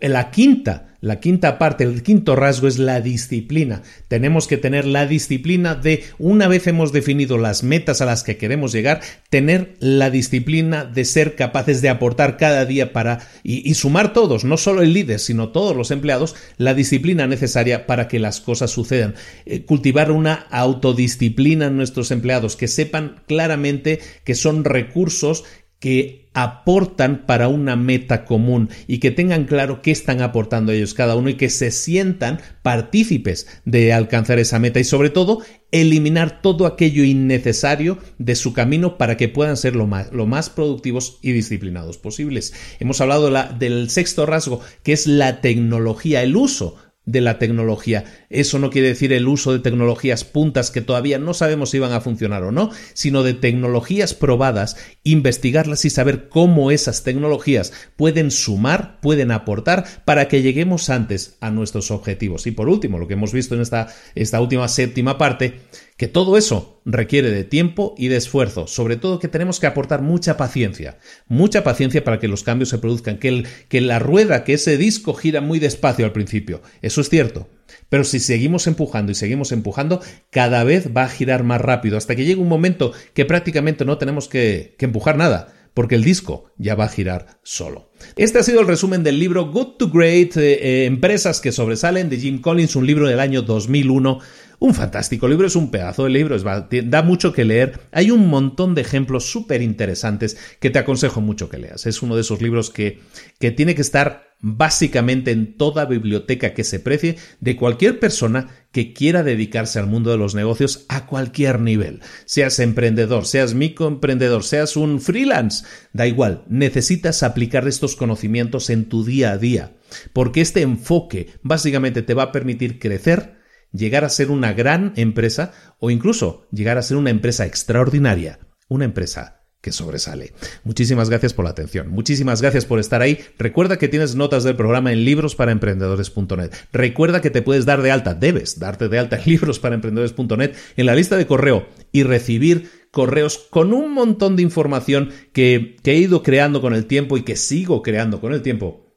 [0.00, 3.82] La quinta, la quinta parte, el quinto rasgo es la disciplina.
[4.08, 8.36] Tenemos que tener la disciplina de, una vez hemos definido las metas a las que
[8.36, 9.00] queremos llegar,
[9.30, 14.58] tener la disciplina de ser capaces de aportar cada día para, y, sumar todos, no
[14.58, 19.14] solo el líder, sino todos los empleados, la disciplina necesaria para que las cosas sucedan.
[19.46, 25.44] Eh, cultivar una autodisciplina en nuestros empleados, que sepan claramente que son recursos
[25.78, 31.16] que aportan para una meta común y que tengan claro qué están aportando ellos cada
[31.16, 35.40] uno y que se sientan partícipes de alcanzar esa meta y sobre todo
[35.72, 40.50] eliminar todo aquello innecesario de su camino para que puedan ser lo más, lo más
[40.50, 42.52] productivos y disciplinados posibles.
[42.78, 48.04] Hemos hablado del sexto rasgo que es la tecnología, el uso de la tecnología.
[48.28, 51.92] Eso no quiere decir el uso de tecnologías puntas que todavía no sabemos si van
[51.92, 58.30] a funcionar o no, sino de tecnologías probadas, investigarlas y saber cómo esas tecnologías pueden
[58.30, 62.46] sumar, pueden aportar para que lleguemos antes a nuestros objetivos.
[62.46, 65.60] Y por último, lo que hemos visto en esta, esta última séptima parte,
[66.00, 70.00] que todo eso requiere de tiempo y de esfuerzo, sobre todo que tenemos que aportar
[70.00, 70.96] mucha paciencia,
[71.28, 75.42] mucha paciencia para que los cambios se produzcan, que, la rueda, que ese disco gira
[75.42, 77.48] muy despacio al principio, eso es cierto,
[77.90, 80.00] pero si seguimos empujando y seguimos empujando,
[80.30, 83.98] cada vez va a girar más rápido, hasta que llegue un momento que prácticamente no
[83.98, 87.90] tenemos que, que empujar nada, porque el disco ya va a girar solo.
[88.16, 92.08] Este ha sido el resumen del libro Good to Great, eh, eh, Empresas que sobresalen
[92.08, 94.20] de Jim Collins, un libro del año 2001
[94.60, 97.80] un fantástico libro, es un pedazo de libro, da mucho que leer.
[97.92, 101.86] Hay un montón de ejemplos súper interesantes que te aconsejo mucho que leas.
[101.86, 103.00] Es uno de esos libros que,
[103.38, 108.92] que tiene que estar básicamente en toda biblioteca que se precie de cualquier persona que
[108.92, 112.00] quiera dedicarse al mundo de los negocios a cualquier nivel.
[112.26, 115.64] Seas emprendedor, seas microemprendedor, seas un freelance,
[115.94, 119.72] da igual, necesitas aplicar estos conocimientos en tu día a día,
[120.12, 123.39] porque este enfoque básicamente te va a permitir crecer
[123.72, 128.38] llegar a ser una gran empresa o incluso llegar a ser una empresa extraordinaria,
[128.68, 130.32] una empresa que sobresale.
[130.64, 133.20] Muchísimas gracias por la atención, muchísimas gracias por estar ahí.
[133.38, 136.52] Recuerda que tienes notas del programa en librosparaemprendedores.net.
[136.72, 140.94] Recuerda que te puedes dar de alta, debes darte de alta en librosparaemprendedores.net en la
[140.94, 146.22] lista de correo y recibir correos con un montón de información que, que he ido
[146.22, 148.89] creando con el tiempo y que sigo creando con el tiempo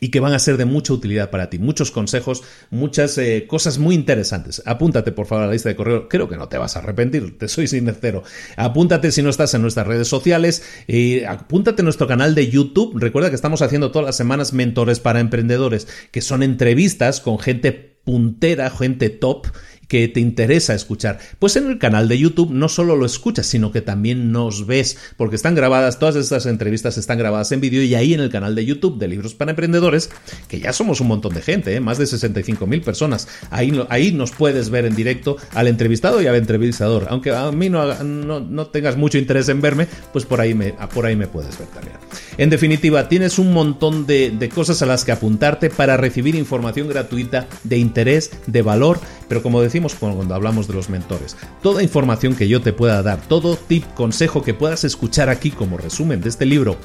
[0.00, 1.58] y que van a ser de mucha utilidad para ti.
[1.58, 4.62] Muchos consejos, muchas eh, cosas muy interesantes.
[4.66, 6.08] Apúntate, por favor, a la lista de correo.
[6.08, 8.22] Creo que no te vas a arrepentir, te soy sincero.
[8.56, 10.62] Apúntate si no estás en nuestras redes sociales.
[10.86, 12.98] y apúntate a nuestro canal de YouTube.
[12.98, 17.72] Recuerda que estamos haciendo todas las semanas mentores para emprendedores, que son entrevistas con gente
[18.04, 19.48] puntera, gente top
[19.88, 21.18] que te interesa escuchar.
[21.38, 24.98] Pues en el canal de YouTube no solo lo escuchas, sino que también nos ves,
[25.16, 28.54] porque están grabadas, todas estas entrevistas están grabadas en vídeo y ahí en el canal
[28.54, 30.10] de YouTube de Libros para Emprendedores,
[30.46, 31.80] que ya somos un montón de gente, ¿eh?
[31.80, 36.26] más de 65 mil personas, ahí, ahí nos puedes ver en directo al entrevistado y
[36.26, 37.06] al entrevistador.
[37.08, 41.06] Aunque a mí no, no, tengas mucho interés en verme, pues por ahí, me, por
[41.06, 41.96] ahí me puedes ver también.
[42.36, 46.88] En definitiva, tienes un montón de, de cosas a las que apuntarte para recibir información
[46.88, 51.36] gratuita de interés, de valor, pero como decía, cuando hablamos de los mentores.
[51.62, 55.78] Toda información que yo te pueda dar, todo tip, consejo que puedas escuchar aquí como
[55.78, 56.76] resumen de este libro,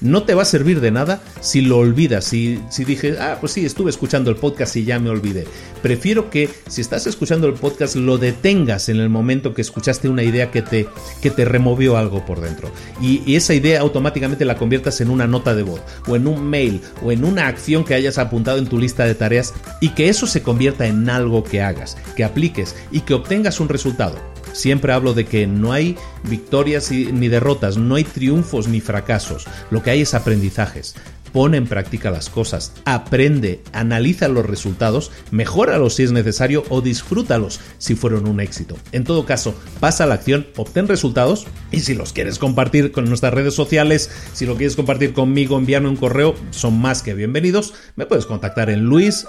[0.00, 3.52] no te va a servir de nada si lo olvidas, si, si dije, ah, pues
[3.52, 5.46] sí, estuve escuchando el podcast y ya me olvidé.
[5.82, 10.22] Prefiero que si estás escuchando el podcast lo detengas en el momento que escuchaste una
[10.22, 10.88] idea que te,
[11.20, 12.70] que te removió algo por dentro.
[13.00, 16.44] Y, y esa idea automáticamente la conviertas en una nota de voz, o en un
[16.44, 20.08] mail, o en una acción que hayas apuntado en tu lista de tareas, y que
[20.08, 22.41] eso se convierta en algo que hagas, que apliques
[22.90, 24.16] y que obtengas un resultado.
[24.52, 29.82] Siempre hablo de que no hay victorias ni derrotas, no hay triunfos ni fracasos, lo
[29.82, 30.94] que hay es aprendizajes
[31.32, 37.60] pone en práctica las cosas, aprende, analiza los resultados, mejóralos si es necesario o disfrútalos
[37.78, 38.76] si fueron un éxito.
[38.92, 43.06] En todo caso, pasa a la acción, obtén resultados y si los quieres compartir con
[43.06, 47.74] nuestras redes sociales, si lo quieres compartir conmigo, envíame un correo, son más que bienvenidos.
[47.96, 49.26] Me puedes contactar en luis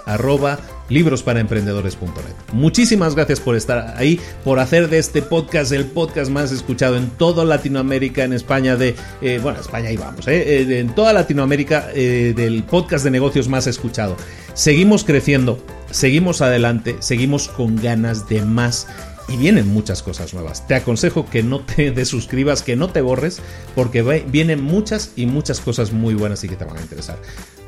[2.52, 7.08] Muchísimas gracias por estar ahí, por hacer de este podcast el podcast más escuchado en
[7.10, 11.90] toda Latinoamérica, en España, de, eh, bueno, España ahí vamos, eh, eh, en toda Latinoamérica
[11.94, 14.16] eh, del podcast de negocios más escuchado.
[14.54, 15.58] Seguimos creciendo,
[15.90, 18.86] seguimos adelante, seguimos con ganas de más
[19.28, 20.66] y vienen muchas cosas nuevas.
[20.66, 23.40] Te aconsejo que no te desuscribas, que no te borres,
[23.74, 27.18] porque vienen muchas y muchas cosas muy buenas y que te van a interesar.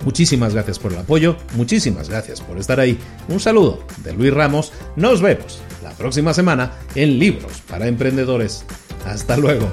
[0.05, 2.99] Muchísimas gracias por el apoyo, muchísimas gracias por estar ahí.
[3.29, 4.73] Un saludo de Luis Ramos.
[4.95, 8.65] Nos vemos la próxima semana en Libros para Emprendedores.
[9.05, 9.69] Hasta luego.